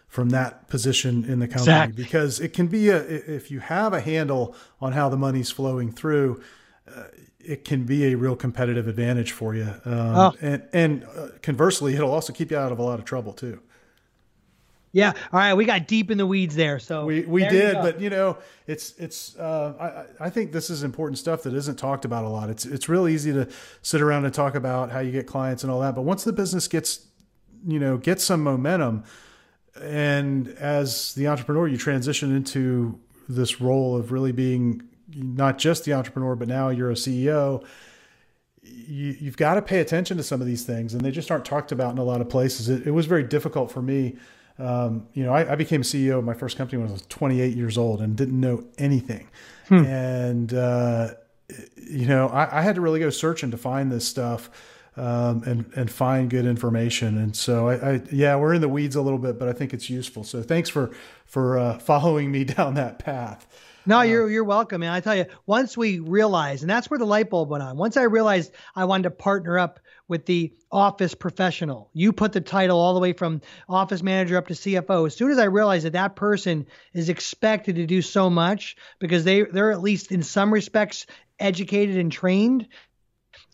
from 0.08 0.30
that 0.30 0.68
position 0.68 1.24
in 1.26 1.38
the 1.38 1.48
company 1.48 1.62
Exactly. 1.76 2.04
because 2.04 2.40
it 2.40 2.52
can 2.54 2.66
be 2.68 2.90
a 2.90 2.98
if 2.98 3.52
you 3.52 3.60
have 3.60 3.94
a 3.94 4.02
handle 4.02 4.56
on 4.82 4.94
how 4.94 5.10
the 5.10 5.18
money's 5.18 5.52
flowing 5.52 5.92
through. 5.92 6.42
Uh, 6.88 7.04
it 7.40 7.64
can 7.64 7.84
be 7.84 8.12
a 8.12 8.16
real 8.18 8.36
competitive 8.36 8.88
advantage 8.88 9.32
for 9.32 9.54
you, 9.56 9.64
um, 9.86 10.16
Oh. 10.18 10.34
and 10.42 10.64
and 10.74 11.04
uh, 11.04 11.28
conversely, 11.44 11.94
it'll 11.94 12.12
also 12.12 12.34
keep 12.34 12.50
you 12.52 12.58
out 12.58 12.72
of 12.72 12.80
a 12.80 12.84
lot 12.84 12.98
of 13.00 13.06
trouble 13.06 13.32
too. 13.34 13.62
Yeah. 14.92 15.14
All 15.32 15.40
right. 15.40 15.54
We 15.54 15.66
got 15.66 15.88
deep 15.88 16.10
in 16.10 16.18
the 16.18 16.26
weeds 16.26 16.56
there. 16.56 16.80
So 16.80 17.06
We 17.06 17.22
we 17.22 17.44
you 17.44 17.50
did, 17.50 17.76
but 17.76 18.02
you 18.02 18.10
know, 18.10 18.38
it's 18.68 18.94
it's. 18.98 19.36
Uh, 19.38 20.06
I 20.20 20.26
I 20.26 20.30
think 20.30 20.52
this 20.52 20.70
is 20.70 20.84
important 20.84 21.20
stuff 21.20 21.44
that 21.44 21.54
isn't 21.54 21.78
talked 21.78 22.06
about 22.06 22.26
a 22.26 22.30
lot. 22.30 22.50
It's 22.50 22.66
it's 22.66 22.90
real 22.90 23.08
easy 23.08 23.32
to 23.34 23.48
sit 23.82 24.02
around 24.02 24.26
and 24.26 24.34
talk 24.34 24.56
about 24.56 24.92
how 24.92 25.00
you 25.00 25.12
get 25.12 25.28
clients 25.28 25.64
and 25.64 25.72
all 25.72 25.80
that, 25.82 25.96
but 25.96 26.02
once 26.02 26.24
the 26.24 26.34
business 26.34 26.68
gets, 26.68 27.06
you 27.68 27.80
know, 27.80 27.98
gets 27.98 28.24
some 28.24 28.44
momentum, 28.44 29.04
and 29.80 30.50
as 30.60 31.14
the 31.14 31.28
entrepreneur, 31.28 31.68
you 31.68 31.78
transition 31.78 32.36
into 32.36 33.00
this 33.28 33.62
role 33.62 33.96
of 33.96 34.12
really 34.12 34.32
being 34.32 34.82
not 35.16 35.58
just 35.58 35.86
the 35.86 35.94
entrepreneur, 35.94 36.36
but 36.36 36.48
now 36.48 36.70
you're 36.70 36.92
a 36.92 36.96
CEO. 36.96 37.64
You, 38.64 39.16
you've 39.20 39.38
got 39.38 39.56
to 39.56 39.62
pay 39.62 39.80
attention 39.80 40.18
to 40.18 40.24
some 40.24 40.42
of 40.42 40.48
these 40.48 40.64
things, 40.64 40.94
and 40.94 41.02
they 41.02 41.12
just 41.12 41.32
aren't 41.32 41.46
talked 41.46 41.72
about 41.72 41.92
in 41.92 41.98
a 41.98 42.04
lot 42.04 42.22
of 42.22 42.30
places. 42.30 42.70
It, 42.70 42.88
it 42.88 42.92
was 42.92 43.06
very 43.06 43.24
difficult 43.24 43.72
for 43.72 43.82
me. 43.82 44.18
Um, 44.60 45.08
you 45.14 45.24
know, 45.24 45.34
I, 45.34 45.54
I 45.54 45.56
became 45.56 45.82
CEO 45.84 46.20
of 46.20 46.26
my 46.26 46.34
first 46.34 46.58
company 46.58 46.82
when 46.82 46.90
I 46.90 46.92
was 46.92 47.06
28 47.08 47.56
years 47.56 47.78
old 47.78 48.02
and 48.02 48.16
didn't 48.16 48.40
know 48.40 48.66
anything. 48.78 49.30
And, 49.86 50.54
uh, 50.54 51.12
you 51.78 52.08
know, 52.08 52.28
I, 52.28 52.60
I 52.60 52.62
had 52.62 52.76
to 52.76 52.82
really 52.82 53.00
go 53.00 53.10
searching 53.10 53.52
to 53.52 53.58
find 53.58 53.92
this 53.92 54.06
stuff 54.08 54.50
um, 54.98 55.44
and, 55.46 55.72
and 55.76 55.90
find 55.90 56.30
good 56.30 56.46
information. 56.46 57.18
And 57.18 57.36
so 57.36 57.70
I, 57.70 57.94
I, 57.94 58.02
yeah, 58.12 58.36
we're 58.36 58.54
in 58.54 58.62
the 58.62 58.68
weeds 58.70 58.96
a 58.96 59.02
little 59.02 59.20
bit, 59.20 59.40
but 59.40 59.48
I 59.48 59.54
think 59.54 59.74
it's 59.74 59.90
useful. 59.90 60.24
So 60.24 60.44
thanks 60.44 60.68
for, 60.70 60.92
for 61.26 61.58
uh, 61.58 61.80
following 61.80 62.32
me 62.32 62.44
down 62.56 62.74
that 62.74 63.00
path. 63.00 63.48
No, 63.90 64.02
you're 64.02 64.30
you're 64.30 64.44
welcome, 64.44 64.84
and 64.84 64.92
I 64.92 65.00
tell 65.00 65.16
you, 65.16 65.26
once 65.48 65.76
we 65.76 65.98
realized, 65.98 66.62
and 66.62 66.70
that's 66.70 66.92
where 66.92 67.00
the 67.00 67.08
light 67.08 67.32
bulb 67.32 67.50
went 67.50 67.64
on. 67.64 67.76
Once 67.76 67.98
I 67.98 68.04
realized 68.04 68.54
I 68.76 68.86
wanted 68.86 69.02
to 69.06 69.10
partner 69.10 69.58
up 69.58 69.80
with 70.08 70.28
the 70.28 70.54
office 70.72 71.16
professional, 71.16 71.90
you 71.94 72.14
put 72.14 72.32
the 72.32 72.40
title 72.40 72.78
all 72.80 72.94
the 72.94 73.00
way 73.00 73.14
from 73.14 73.42
office 73.68 74.04
manager 74.04 74.38
up 74.38 74.46
to 74.50 74.54
CFO. 74.54 75.08
As 75.08 75.16
soon 75.16 75.32
as 75.32 75.40
I 75.40 75.46
realized 75.46 75.88
that 75.88 75.94
that 75.94 76.16
person 76.16 76.68
is 76.94 77.10
expected 77.10 77.78
to 77.78 77.88
do 77.88 78.04
so 78.04 78.30
much 78.30 78.78
because 79.00 79.24
they 79.24 79.42
they're 79.42 79.72
at 79.72 79.82
least 79.82 80.12
in 80.12 80.22
some 80.22 80.54
respects 80.54 81.08
educated 81.40 81.98
and 81.98 82.12
trained. 82.12 82.68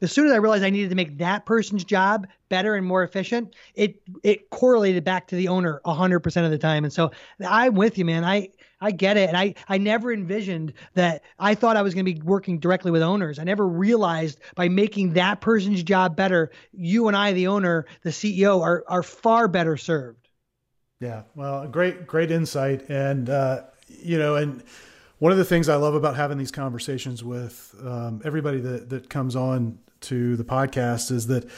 As 0.02 0.12
soon 0.12 0.26
as 0.26 0.34
I 0.34 0.38
realized 0.38 0.66
I 0.66 0.70
needed 0.70 0.90
to 0.90 0.96
make 0.96 1.20
that 1.20 1.46
person's 1.46 1.86
job 1.86 2.28
better 2.50 2.76
and 2.76 2.86
more 2.86 3.04
efficient, 3.04 3.56
it 3.74 4.02
it 4.22 4.50
correlated 4.50 5.06
back 5.06 5.28
to 5.28 5.38
the 5.38 5.48
owner 5.48 5.80
100% 5.86 6.46
of 6.46 6.52
the 6.52 6.58
time. 6.58 6.84
And 6.84 6.92
so 6.92 7.12
I'm 7.40 7.76
with 7.76 7.98
you, 7.98 8.04
man. 8.04 8.26
I 8.26 8.50
I 8.82 8.92
get 8.92 9.18
it. 9.18 9.30
And 9.30 9.38
I, 9.38 9.56
I 9.68 9.78
never 9.78 10.12
envisioned 10.12 10.74
that 10.94 11.24
I 11.40 11.56
thought 11.56 11.78
I 11.78 11.82
was 11.82 11.94
going 11.94 12.06
to 12.06 12.14
be 12.14 12.22
working 12.22 12.60
directly 12.60 12.92
with 12.92 13.02
owners. 13.02 13.40
I 13.40 13.44
never 13.44 13.68
realized 13.68 14.40
by 14.56 14.70
making 14.70 15.14
that 15.14 15.42
person's 15.42 15.84
job 15.84 16.16
better, 16.16 16.52
you 16.72 17.08
and 17.08 17.16
I, 17.16 17.34
the 17.34 17.48
owner, 17.48 17.86
the 18.04 18.10
CEO, 18.10 18.62
are, 18.62 18.84
are 18.88 19.04
far 19.04 19.48
better 19.48 19.78
served. 19.78 20.28
Yeah, 21.00 21.24
well, 21.36 21.68
great, 21.68 22.08
great 22.08 22.32
insight, 22.32 22.90
and 22.90 23.30
uh, 23.30 23.64
you 23.88 24.18
know, 24.18 24.36
and 24.36 24.64
one 25.20 25.32
of 25.32 25.38
the 25.38 25.46
things 25.46 25.68
I 25.68 25.76
love 25.76 25.94
about 25.94 26.16
having 26.16 26.38
these 26.38 26.52
conversations 26.52 27.22
with 27.22 27.76
um, 27.84 28.22
everybody 28.24 28.60
that 28.62 28.90
that 28.90 29.10
comes 29.10 29.36
on 29.36 29.80
to 30.02 30.36
the 30.38 30.46
podcast 30.46 31.12
is 31.12 31.28
that 31.28 31.50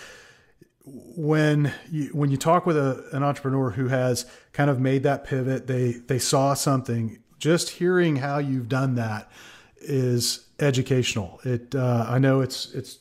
when 1.15 1.73
you 1.91 2.09
when 2.09 2.31
you 2.31 2.37
talk 2.37 2.65
with 2.65 2.77
a, 2.77 3.07
an 3.11 3.23
entrepreneur 3.23 3.71
who 3.71 3.87
has 3.87 4.25
kind 4.53 4.69
of 4.69 4.79
made 4.79 5.03
that 5.03 5.23
pivot, 5.23 5.67
they 5.67 5.93
they 5.93 6.19
saw 6.19 6.53
something. 6.53 7.19
Just 7.39 7.69
hearing 7.69 8.15
how 8.15 8.39
you've 8.39 8.69
done 8.69 8.95
that 8.95 9.29
is 9.79 10.45
educational. 10.59 11.39
It 11.43 11.75
uh, 11.75 12.05
I 12.07 12.19
know 12.19 12.41
it's 12.41 12.73
it's 12.73 12.99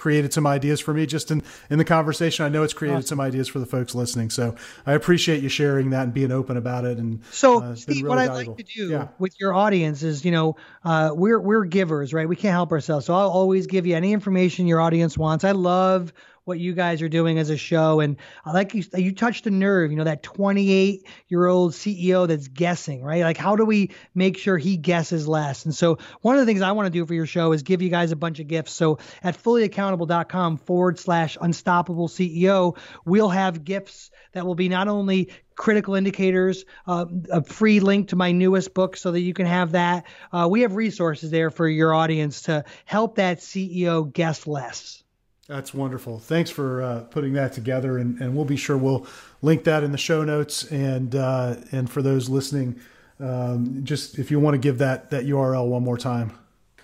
created 0.00 0.32
some 0.32 0.46
ideas 0.46 0.80
for 0.80 0.94
me 0.94 1.04
just 1.04 1.30
in, 1.30 1.42
in 1.68 1.76
the 1.76 1.84
conversation. 1.84 2.46
I 2.46 2.48
know 2.48 2.62
it's 2.62 2.72
created 2.72 3.06
some 3.06 3.20
ideas 3.20 3.48
for 3.48 3.58
the 3.58 3.66
folks 3.66 3.94
listening. 3.94 4.30
So 4.30 4.56
I 4.86 4.94
appreciate 4.94 5.42
you 5.42 5.50
sharing 5.50 5.90
that 5.90 6.04
and 6.04 6.14
being 6.14 6.32
open 6.32 6.56
about 6.56 6.86
it. 6.86 6.96
And 6.96 7.22
so, 7.30 7.62
uh, 7.62 7.74
Steve, 7.74 7.96
really 7.96 8.08
what 8.08 8.18
I'd 8.18 8.32
like 8.32 8.56
to 8.56 8.62
do 8.62 8.88
yeah. 8.88 9.08
with 9.18 9.38
your 9.38 9.52
audience 9.52 10.02
is, 10.02 10.24
you 10.24 10.30
know, 10.30 10.56
uh, 10.84 11.10
we're 11.12 11.38
we're 11.38 11.64
givers, 11.64 12.14
right? 12.14 12.28
We 12.28 12.36
can't 12.36 12.52
help 12.52 12.72
ourselves. 12.72 13.06
So 13.06 13.14
I'll 13.14 13.30
always 13.30 13.66
give 13.66 13.86
you 13.86 13.94
any 13.94 14.14
information 14.14 14.66
your 14.66 14.80
audience 14.80 15.18
wants. 15.18 15.44
I 15.44 15.52
love 15.52 16.14
what 16.44 16.58
you 16.58 16.72
guys 16.72 17.02
are 17.02 17.08
doing 17.08 17.38
as 17.38 17.50
a 17.50 17.56
show. 17.56 18.00
And 18.00 18.16
I 18.44 18.52
like 18.52 18.74
you, 18.74 18.82
you 18.94 19.14
touched 19.14 19.46
a 19.46 19.50
nerve, 19.50 19.90
you 19.90 19.96
know, 19.96 20.04
that 20.04 20.22
28 20.22 21.06
year 21.28 21.46
old 21.46 21.72
CEO 21.72 22.26
that's 22.26 22.48
guessing, 22.48 23.02
right? 23.02 23.22
Like, 23.22 23.36
how 23.36 23.56
do 23.56 23.64
we 23.64 23.90
make 24.14 24.38
sure 24.38 24.58
he 24.58 24.76
guesses 24.76 25.28
less? 25.28 25.64
And 25.64 25.74
so, 25.74 25.98
one 26.22 26.36
of 26.36 26.40
the 26.40 26.46
things 26.46 26.62
I 26.62 26.72
want 26.72 26.86
to 26.86 26.90
do 26.90 27.04
for 27.06 27.14
your 27.14 27.26
show 27.26 27.52
is 27.52 27.62
give 27.62 27.82
you 27.82 27.90
guys 27.90 28.12
a 28.12 28.16
bunch 28.16 28.40
of 28.40 28.48
gifts. 28.48 28.72
So, 28.72 28.98
at 29.22 29.40
fullyaccountable.com 29.40 30.58
forward 30.58 30.98
slash 30.98 31.36
unstoppable 31.40 32.08
CEO, 32.08 32.76
we'll 33.04 33.28
have 33.28 33.64
gifts 33.64 34.10
that 34.32 34.46
will 34.46 34.54
be 34.54 34.68
not 34.68 34.88
only 34.88 35.30
critical 35.56 35.94
indicators, 35.94 36.64
uh, 36.86 37.04
a 37.30 37.44
free 37.44 37.80
link 37.80 38.08
to 38.08 38.16
my 38.16 38.32
newest 38.32 38.72
book 38.72 38.96
so 38.96 39.12
that 39.12 39.20
you 39.20 39.34
can 39.34 39.44
have 39.46 39.72
that. 39.72 40.06
Uh, 40.32 40.48
we 40.50 40.62
have 40.62 40.74
resources 40.74 41.30
there 41.30 41.50
for 41.50 41.68
your 41.68 41.92
audience 41.92 42.42
to 42.42 42.64
help 42.86 43.16
that 43.16 43.40
CEO 43.40 44.10
guess 44.10 44.46
less. 44.46 45.02
That's 45.50 45.74
wonderful. 45.74 46.20
Thanks 46.20 46.48
for 46.48 46.80
uh, 46.80 47.00
putting 47.10 47.32
that 47.32 47.52
together, 47.52 47.98
and, 47.98 48.20
and 48.20 48.36
we'll 48.36 48.44
be 48.44 48.56
sure 48.56 48.76
we'll 48.76 49.04
link 49.42 49.64
that 49.64 49.82
in 49.82 49.90
the 49.90 49.98
show 49.98 50.22
notes. 50.22 50.62
And 50.70 51.12
uh, 51.16 51.56
and 51.72 51.90
for 51.90 52.02
those 52.02 52.28
listening, 52.28 52.78
um, 53.18 53.80
just 53.82 54.20
if 54.20 54.30
you 54.30 54.38
want 54.38 54.54
to 54.54 54.58
give 54.58 54.78
that 54.78 55.10
that 55.10 55.24
URL 55.24 55.66
one 55.66 55.82
more 55.82 55.98
time. 55.98 56.30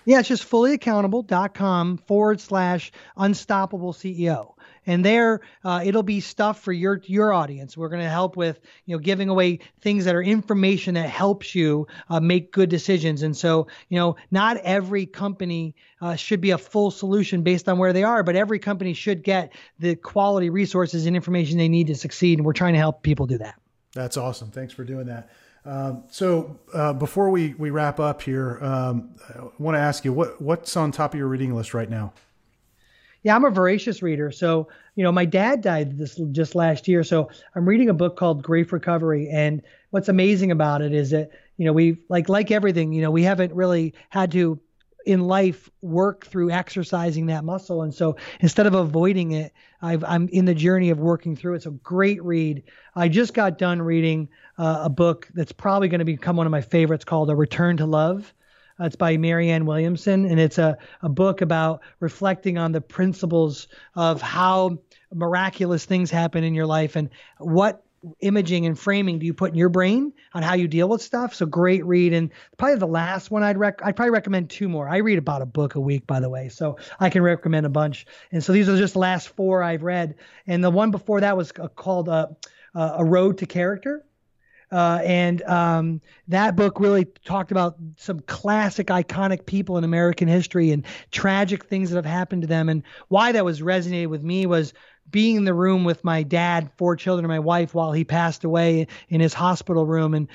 Yeah, 0.03 0.19
it's 0.19 0.27
just 0.27 0.49
fullyaccountable.com 0.49 1.99
forward 1.99 2.41
slash 2.41 2.91
unstoppable 3.15 3.93
CEO 3.93 4.56
and 4.87 5.05
there 5.05 5.41
uh, 5.63 5.81
it'll 5.85 6.01
be 6.01 6.19
stuff 6.19 6.61
for 6.61 6.73
your 6.73 6.99
your 7.05 7.31
audience. 7.33 7.77
We're 7.77 7.89
going 7.89 8.01
to 8.01 8.09
help 8.09 8.35
with 8.35 8.59
you 8.85 8.95
know 8.95 8.99
giving 8.99 9.29
away 9.29 9.59
things 9.81 10.05
that 10.05 10.15
are 10.15 10.23
information 10.23 10.95
that 10.95 11.09
helps 11.09 11.53
you 11.53 11.87
uh, 12.09 12.19
make 12.19 12.51
good 12.51 12.69
decisions. 12.69 13.21
And 13.21 13.37
so 13.37 13.67
you 13.89 13.99
know 13.99 14.15
not 14.31 14.57
every 14.57 15.05
company 15.05 15.75
uh, 16.01 16.15
should 16.15 16.41
be 16.41 16.51
a 16.51 16.57
full 16.57 16.89
solution 16.89 17.43
based 17.43 17.69
on 17.69 17.77
where 17.77 17.93
they 17.93 18.03
are, 18.03 18.23
but 18.23 18.35
every 18.35 18.57
company 18.57 18.93
should 18.93 19.23
get 19.23 19.53
the 19.77 19.95
quality 19.95 20.49
resources 20.49 21.05
and 21.05 21.15
information 21.15 21.57
they 21.57 21.69
need 21.69 21.87
to 21.87 21.95
succeed. 21.95 22.39
And 22.39 22.45
we're 22.45 22.53
trying 22.53 22.73
to 22.73 22.79
help 22.79 23.03
people 23.03 23.27
do 23.27 23.37
that. 23.37 23.59
That's 23.93 24.17
awesome. 24.17 24.51
Thanks 24.51 24.73
for 24.73 24.83
doing 24.83 25.07
that. 25.07 25.29
Um, 25.65 26.03
so 26.09 26.57
uh, 26.73 26.93
before 26.93 27.29
we, 27.29 27.53
we 27.55 27.71
wrap 27.71 27.99
up 27.99 28.21
here, 28.21 28.57
um, 28.63 29.15
I 29.27 29.41
want 29.59 29.75
to 29.75 29.79
ask 29.79 30.05
you 30.05 30.13
what 30.13 30.41
what's 30.41 30.77
on 30.77 30.93
top 30.93 31.13
of 31.13 31.19
your 31.19 31.27
reading 31.27 31.53
list 31.53 31.73
right 31.73 31.89
now? 31.89 32.13
Yeah, 33.27 33.35
I'm 33.35 33.43
a 33.43 33.49
voracious 33.49 34.01
reader. 34.01 34.31
So, 34.31 34.69
you 34.95 35.03
know, 35.03 35.11
my 35.11 35.25
dad 35.25 35.59
died 35.59 35.97
this 35.97 36.15
just 36.31 36.55
last 36.55 36.87
year. 36.87 37.03
So 37.03 37.29
I'm 37.53 37.67
reading 37.67 37.89
a 37.89 37.93
book 37.93 38.15
called 38.15 38.41
Grief 38.41 38.71
Recovery. 38.71 39.27
And 39.29 39.61
what's 39.89 40.07
amazing 40.07 40.49
about 40.49 40.81
it 40.81 40.93
is 40.93 41.09
that, 41.09 41.31
you 41.57 41.65
know, 41.65 41.73
we 41.73 41.97
like, 42.07 42.29
like 42.29 42.51
everything, 42.51 42.93
you 42.93 43.01
know, 43.01 43.11
we 43.11 43.23
haven't 43.23 43.53
really 43.53 43.93
had 44.07 44.31
to 44.31 44.61
in 45.05 45.27
life 45.27 45.69
work 45.81 46.25
through 46.25 46.51
exercising 46.51 47.25
that 47.25 47.43
muscle. 47.43 47.81
And 47.81 47.93
so 47.93 48.15
instead 48.39 48.65
of 48.65 48.73
avoiding 48.73 49.33
it, 49.33 49.51
i 49.81 49.95
am 49.95 50.29
in 50.29 50.45
the 50.45 50.55
journey 50.55 50.89
of 50.89 50.99
working 50.99 51.35
through 51.35 51.55
it. 51.55 51.63
So 51.63 51.71
great 51.71 52.23
read. 52.23 52.63
I 52.95 53.09
just 53.09 53.33
got 53.33 53.57
done 53.57 53.81
reading 53.81 54.29
uh, 54.57 54.83
a 54.83 54.89
book 54.89 55.27
that's 55.33 55.51
probably 55.51 55.89
going 55.89 55.99
to 55.99 56.05
become 56.05 56.37
one 56.37 56.47
of 56.47 56.51
my 56.51 56.61
favorites 56.61 57.03
called 57.03 57.29
A 57.29 57.35
Return 57.35 57.75
to 57.75 57.85
Love. 57.85 58.33
Uh, 58.79 58.85
it's 58.85 58.95
by 58.95 59.17
Marianne 59.17 59.65
Williamson, 59.65 60.25
and 60.25 60.39
it's 60.39 60.57
a, 60.57 60.77
a 61.01 61.09
book 61.09 61.41
about 61.41 61.81
reflecting 61.99 62.57
on 62.57 62.71
the 62.71 62.81
principles 62.81 63.67
of 63.95 64.21
how 64.21 64.77
miraculous 65.13 65.85
things 65.85 66.11
happen 66.11 66.43
in 66.43 66.53
your 66.53 66.65
life 66.65 66.95
and 66.95 67.09
what 67.39 67.83
imaging 68.19 68.65
and 68.65 68.77
framing 68.77 69.19
do 69.19 69.25
you 69.25 69.33
put 69.33 69.51
in 69.51 69.57
your 69.57 69.69
brain 69.69 70.13
on 70.33 70.43
how 70.43 70.53
you 70.53 70.67
deal 70.67 70.87
with 70.87 71.01
stuff. 71.01 71.33
So 71.33 71.45
great 71.45 71.85
read. 71.85 72.13
And 72.13 72.31
probably 72.57 72.77
the 72.77 72.87
last 72.87 73.31
one 73.31 73.43
I'd 73.43 73.57
rec 73.57 73.79
I'd 73.83 73.95
probably 73.95 74.11
recommend 74.11 74.49
two 74.49 74.69
more. 74.69 74.87
I 74.87 74.97
read 74.97 75.17
about 75.17 75.41
a 75.41 75.45
book 75.45 75.75
a 75.75 75.79
week, 75.79 76.05
by 76.05 76.19
the 76.19 76.29
way, 76.29 76.49
so 76.49 76.77
I 76.99 77.09
can 77.09 77.21
recommend 77.21 77.65
a 77.65 77.69
bunch. 77.69 78.05
And 78.31 78.43
so 78.43 78.53
these 78.53 78.69
are 78.69 78.77
just 78.77 78.93
the 78.93 78.99
last 78.99 79.29
four 79.29 79.63
I've 79.63 79.83
read. 79.83 80.15
And 80.45 80.63
the 80.63 80.69
one 80.69 80.91
before 80.91 81.21
that 81.21 81.35
was 81.35 81.51
called 81.51 82.09
uh, 82.09 82.27
uh, 82.75 82.95
A 82.97 83.05
Road 83.05 83.39
to 83.39 83.45
Character. 83.45 84.03
Uh, 84.71 84.99
and 85.03 85.41
um, 85.43 86.01
that 86.27 86.55
book 86.55 86.79
really 86.79 87.05
talked 87.23 87.51
about 87.51 87.77
some 87.95 88.19
classic, 88.21 88.87
iconic 88.87 89.45
people 89.45 89.77
in 89.77 89.83
American 89.83 90.27
history 90.27 90.71
and 90.71 90.85
tragic 91.11 91.65
things 91.65 91.89
that 91.89 91.95
have 91.95 92.05
happened 92.05 92.41
to 92.41 92.47
them. 92.47 92.67
And 92.67 92.83
why 93.07 93.31
that 93.31 93.45
was 93.45 93.61
resonated 93.61 94.07
with 94.07 94.23
me 94.23 94.45
was 94.45 94.73
being 95.09 95.37
in 95.37 95.45
the 95.45 95.53
room 95.53 95.83
with 95.83 96.03
my 96.03 96.23
dad, 96.23 96.69
four 96.77 96.95
children, 96.95 97.25
and 97.25 97.31
my 97.31 97.39
wife 97.39 97.73
while 97.73 97.91
he 97.91 98.03
passed 98.03 98.43
away 98.43 98.87
in 99.09 99.21
his 99.21 99.33
hospital 99.33 99.85
room 99.85 100.13
and 100.13 100.27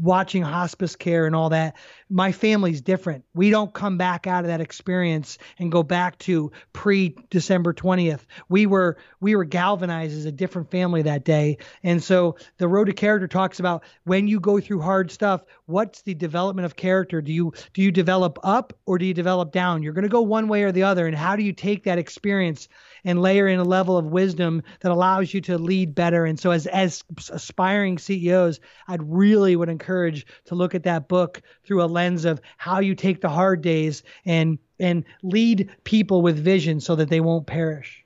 watching 0.00 0.42
hospice 0.42 0.96
care 0.96 1.26
and 1.26 1.34
all 1.34 1.50
that. 1.50 1.76
My 2.10 2.32
family's 2.32 2.80
different. 2.80 3.24
We 3.34 3.50
don't 3.50 3.72
come 3.72 3.96
back 3.96 4.26
out 4.26 4.44
of 4.44 4.48
that 4.48 4.60
experience 4.60 5.38
and 5.58 5.72
go 5.72 5.82
back 5.82 6.18
to 6.20 6.52
pre 6.72 7.16
December 7.30 7.72
20th. 7.72 8.20
We 8.48 8.66
were 8.66 8.98
we 9.20 9.34
were 9.34 9.44
galvanized 9.44 10.16
as 10.16 10.24
a 10.24 10.32
different 10.32 10.70
family 10.70 11.02
that 11.02 11.24
day. 11.24 11.58
And 11.82 12.02
so 12.02 12.36
the 12.58 12.68
road 12.68 12.86
to 12.86 12.92
character 12.92 13.28
talks 13.28 13.60
about 13.60 13.84
when 14.04 14.28
you 14.28 14.40
go 14.40 14.60
through 14.60 14.80
hard 14.80 15.10
stuff, 15.10 15.42
what's 15.66 16.02
the 16.02 16.14
development 16.14 16.66
of 16.66 16.76
character? 16.76 17.22
Do 17.22 17.32
you 17.32 17.52
do 17.72 17.82
you 17.82 17.90
develop 17.90 18.38
up 18.42 18.72
or 18.86 18.98
do 18.98 19.06
you 19.06 19.14
develop 19.14 19.52
down? 19.52 19.82
You're 19.82 19.92
going 19.92 20.02
to 20.02 20.08
go 20.08 20.22
one 20.22 20.48
way 20.48 20.64
or 20.64 20.72
the 20.72 20.82
other 20.82 21.06
and 21.06 21.16
how 21.16 21.36
do 21.36 21.42
you 21.42 21.52
take 21.52 21.84
that 21.84 21.98
experience 21.98 22.68
and 23.04 23.20
layer 23.20 23.48
in 23.48 23.58
a 23.58 23.64
level 23.64 23.96
of 23.96 24.06
wisdom 24.06 24.62
that 24.80 24.92
allows 24.92 25.32
you 25.32 25.40
to 25.42 25.58
lead 25.58 25.94
better. 25.94 26.24
And 26.24 26.38
so, 26.38 26.50
as 26.50 26.66
as 26.66 27.02
aspiring 27.30 27.98
CEOs, 27.98 28.60
I'd 28.88 29.02
really 29.02 29.56
would 29.56 29.68
encourage 29.68 30.26
to 30.46 30.54
look 30.54 30.74
at 30.74 30.84
that 30.84 31.08
book 31.08 31.42
through 31.64 31.82
a 31.82 31.86
lens 31.86 32.24
of 32.24 32.40
how 32.56 32.80
you 32.80 32.94
take 32.94 33.20
the 33.20 33.28
hard 33.28 33.62
days 33.62 34.02
and 34.24 34.58
and 34.78 35.04
lead 35.22 35.70
people 35.84 36.22
with 36.22 36.38
vision 36.38 36.80
so 36.80 36.96
that 36.96 37.08
they 37.08 37.20
won't 37.20 37.46
perish. 37.46 38.04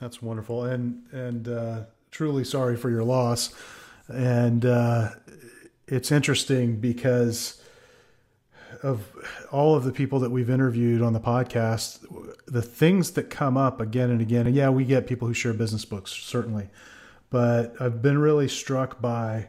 That's 0.00 0.20
wonderful, 0.20 0.64
and 0.64 1.02
and 1.12 1.48
uh, 1.48 1.80
truly 2.10 2.44
sorry 2.44 2.76
for 2.76 2.90
your 2.90 3.04
loss. 3.04 3.54
And 4.08 4.64
uh, 4.64 5.10
it's 5.88 6.12
interesting 6.12 6.76
because 6.76 7.60
of 8.86 9.04
all 9.50 9.74
of 9.74 9.82
the 9.82 9.90
people 9.90 10.20
that 10.20 10.30
we've 10.30 10.48
interviewed 10.48 11.02
on 11.02 11.12
the 11.12 11.20
podcast, 11.20 12.06
the 12.46 12.62
things 12.62 13.10
that 13.12 13.24
come 13.24 13.56
up 13.56 13.80
again 13.80 14.10
and 14.10 14.20
again, 14.20 14.46
and 14.46 14.54
yeah, 14.54 14.68
we 14.68 14.84
get 14.84 15.08
people 15.08 15.26
who 15.26 15.34
share 15.34 15.52
business 15.52 15.84
books, 15.84 16.12
certainly, 16.12 16.68
but 17.28 17.74
I've 17.80 18.00
been 18.00 18.18
really 18.18 18.46
struck 18.46 19.00
by 19.00 19.48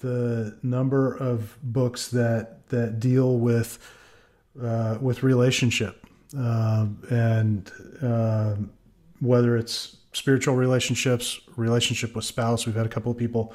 the 0.00 0.58
number 0.62 1.14
of 1.14 1.56
books 1.62 2.08
that 2.08 2.68
that 2.68 2.98
deal 2.98 3.38
with 3.38 3.78
uh, 4.60 4.98
with 5.00 5.22
relationship 5.22 6.04
uh, 6.36 6.86
and 7.10 7.70
uh, 8.02 8.56
whether 9.20 9.56
it's 9.56 9.98
spiritual 10.12 10.56
relationships, 10.56 11.40
relationship 11.54 12.16
with 12.16 12.24
spouse. 12.24 12.66
We've 12.66 12.74
had 12.74 12.86
a 12.86 12.90
couple 12.90 13.12
of 13.12 13.18
people 13.18 13.54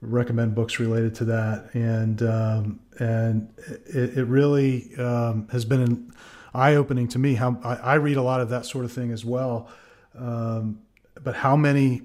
recommend 0.00 0.54
books 0.54 0.78
related 0.78 1.14
to 1.16 1.24
that, 1.26 1.74
and 1.74 2.22
um, 2.22 2.80
and 2.98 3.48
it, 3.86 4.18
it 4.18 4.24
really 4.24 4.94
um, 4.96 5.48
has 5.52 5.64
been 5.64 5.80
an 5.80 6.12
eye 6.54 6.74
opening 6.74 7.08
to 7.08 7.18
me. 7.18 7.34
How 7.34 7.58
I, 7.62 7.74
I, 7.74 7.94
read 7.94 8.16
a 8.16 8.22
lot 8.22 8.40
of 8.40 8.48
that 8.50 8.66
sort 8.66 8.84
of 8.84 8.92
thing 8.92 9.10
as 9.10 9.24
well, 9.24 9.68
um, 10.18 10.80
but 11.22 11.36
how 11.36 11.56
many 11.56 12.02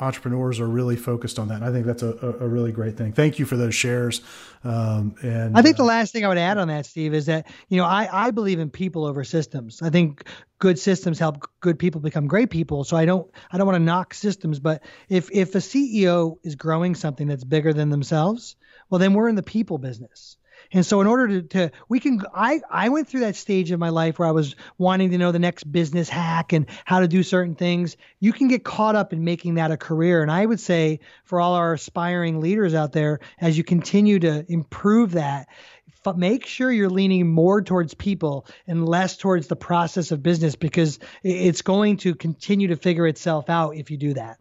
entrepreneurs 0.00 0.58
are 0.60 0.66
really 0.66 0.96
focused 0.96 1.38
on 1.38 1.48
that. 1.48 1.56
And 1.56 1.64
I 1.64 1.70
think 1.70 1.86
that's 1.86 2.02
a, 2.02 2.36
a, 2.40 2.48
really 2.48 2.72
great 2.72 2.96
thing. 2.96 3.12
Thank 3.12 3.38
you 3.38 3.44
for 3.44 3.56
those 3.56 3.74
shares. 3.74 4.22
Um, 4.64 5.14
and 5.22 5.56
I 5.56 5.62
think 5.62 5.76
the 5.76 5.82
uh, 5.82 5.86
last 5.86 6.12
thing 6.12 6.24
I 6.24 6.28
would 6.28 6.38
add 6.38 6.58
on 6.58 6.68
that, 6.68 6.86
Steve, 6.86 7.14
is 7.14 7.26
that 7.26 7.46
you 7.68 7.76
know 7.76 7.84
I 7.84 8.08
I 8.10 8.30
believe 8.30 8.58
in 8.58 8.70
people 8.70 9.04
over 9.04 9.22
systems. 9.24 9.82
I 9.82 9.90
think 9.90 10.24
good 10.58 10.78
systems 10.78 11.18
help 11.18 11.46
good 11.60 11.78
people 11.78 12.00
become 12.00 12.26
great 12.26 12.50
people. 12.50 12.84
So 12.84 12.96
I 12.96 13.04
don't 13.04 13.30
I 13.52 13.58
don't 13.58 13.66
want 13.66 13.76
to 13.76 13.84
knock 13.84 14.14
systems, 14.14 14.58
but 14.58 14.82
if 15.08 15.30
if 15.30 15.54
a 15.54 15.58
CEO 15.58 16.36
is 16.42 16.54
growing 16.54 16.94
something 16.94 17.28
that's 17.28 17.44
bigger 17.44 17.72
than 17.72 17.90
themselves, 17.90 18.56
well 18.88 18.98
then 18.98 19.14
we're 19.14 19.28
in 19.28 19.36
the 19.36 19.42
people 19.42 19.78
business. 19.78 20.36
And 20.72 20.86
so 20.86 21.00
in 21.00 21.06
order 21.06 21.26
to, 21.28 21.42
to 21.42 21.70
we 21.88 21.98
can 21.98 22.22
I 22.34 22.60
I 22.70 22.88
went 22.90 23.08
through 23.08 23.20
that 23.20 23.36
stage 23.36 23.70
of 23.70 23.80
my 23.80 23.88
life 23.88 24.18
where 24.18 24.28
I 24.28 24.32
was 24.32 24.54
wanting 24.78 25.10
to 25.10 25.18
know 25.18 25.32
the 25.32 25.38
next 25.38 25.64
business 25.64 26.08
hack 26.08 26.52
and 26.52 26.66
how 26.84 27.00
to 27.00 27.08
do 27.08 27.22
certain 27.22 27.56
things. 27.56 27.96
You 28.20 28.32
can 28.32 28.48
get 28.48 28.64
caught 28.64 28.94
up 28.94 29.12
in 29.12 29.24
making 29.24 29.54
that 29.54 29.72
a 29.72 29.76
career. 29.76 30.22
And 30.22 30.30
I 30.30 30.46
would 30.46 30.60
say 30.60 31.00
for 31.24 31.40
all 31.40 31.54
our 31.54 31.72
aspiring 31.72 32.40
leaders 32.40 32.74
out 32.74 32.92
there, 32.92 33.18
as 33.40 33.58
you 33.58 33.64
continue 33.64 34.20
to 34.20 34.44
improve 34.48 35.12
that, 35.12 35.48
make 36.16 36.46
sure 36.46 36.70
you're 36.70 36.88
leaning 36.88 37.28
more 37.28 37.60
towards 37.60 37.94
people 37.94 38.46
and 38.66 38.88
less 38.88 39.16
towards 39.16 39.48
the 39.48 39.56
process 39.56 40.12
of 40.12 40.22
business 40.22 40.54
because 40.56 40.98
it's 41.22 41.62
going 41.62 41.96
to 41.98 42.14
continue 42.14 42.68
to 42.68 42.76
figure 42.76 43.06
itself 43.06 43.50
out 43.50 43.76
if 43.76 43.90
you 43.90 43.96
do 43.96 44.14
that. 44.14 44.38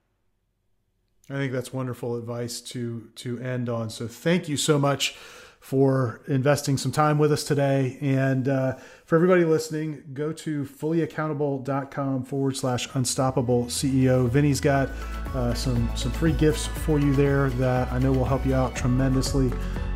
I 1.30 1.34
think 1.34 1.54
that's 1.54 1.72
wonderful 1.72 2.16
advice 2.18 2.60
to 2.62 3.10
to 3.16 3.40
end 3.40 3.70
on. 3.70 3.90
So 3.90 4.08
thank 4.08 4.50
you 4.50 4.58
so 4.58 4.80
much 4.80 5.16
for 5.60 6.22
investing 6.28 6.78
some 6.78 6.92
time 6.92 7.18
with 7.18 7.32
us 7.32 7.44
today. 7.44 7.98
And 8.02 8.48
uh, 8.48 8.78
for 9.06 9.16
everybody 9.16 9.44
listening, 9.44 10.04
go 10.14 10.32
to 10.34 10.64
fullyaccountable.com 10.64 12.24
forward 12.24 12.56
slash 12.56 12.88
unstoppable 12.94 13.66
CEO. 13.66 14.30
Vinnie's 14.30 14.62
got 14.62 14.90
uh, 15.34 15.54
some, 15.54 15.90
some 15.96 16.12
free 16.12 16.34
gifts 16.34 16.68
for 16.68 17.00
you 17.00 17.14
there 17.14 17.50
that 17.52 17.92
I 17.92 18.00
know 18.00 18.12
will 18.12 18.26
help 18.26 18.46
you 18.46 18.56
out 18.56 18.76
tremendously. 18.76 19.52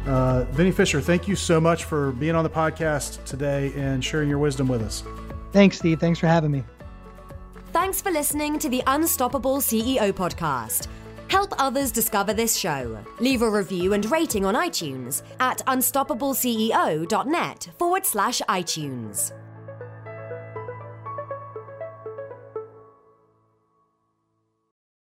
Uh, 0.05 0.43
Vinnie 0.51 0.71
Fisher, 0.71 0.99
thank 0.99 1.27
you 1.27 1.35
so 1.35 1.61
much 1.61 1.85
for 1.85 2.11
being 2.13 2.35
on 2.35 2.43
the 2.43 2.49
podcast 2.49 3.23
today 3.23 3.71
and 3.75 4.03
sharing 4.03 4.27
your 4.27 4.39
wisdom 4.39 4.67
with 4.67 4.81
us. 4.81 5.03
Thanks, 5.53 5.77
Steve. 5.77 5.99
Thanks 5.99 6.19
for 6.19 6.27
having 6.27 6.51
me. 6.51 6.63
Thanks 7.71 8.01
for 8.01 8.11
listening 8.11 8.59
to 8.59 8.69
the 8.69 8.83
Unstoppable 8.85 9.57
CEO 9.57 10.11
podcast. 10.11 10.87
Help 11.33 11.53
others 11.57 11.91
discover 11.91 12.31
this 12.31 12.55
show. 12.55 13.03
Leave 13.19 13.41
a 13.41 13.49
review 13.49 13.93
and 13.93 14.05
rating 14.11 14.45
on 14.45 14.53
iTunes 14.53 15.23
at 15.39 15.65
unstoppableceo.net 15.65 17.69
forward 17.79 18.05
slash 18.05 18.39
iTunes. 18.47 19.31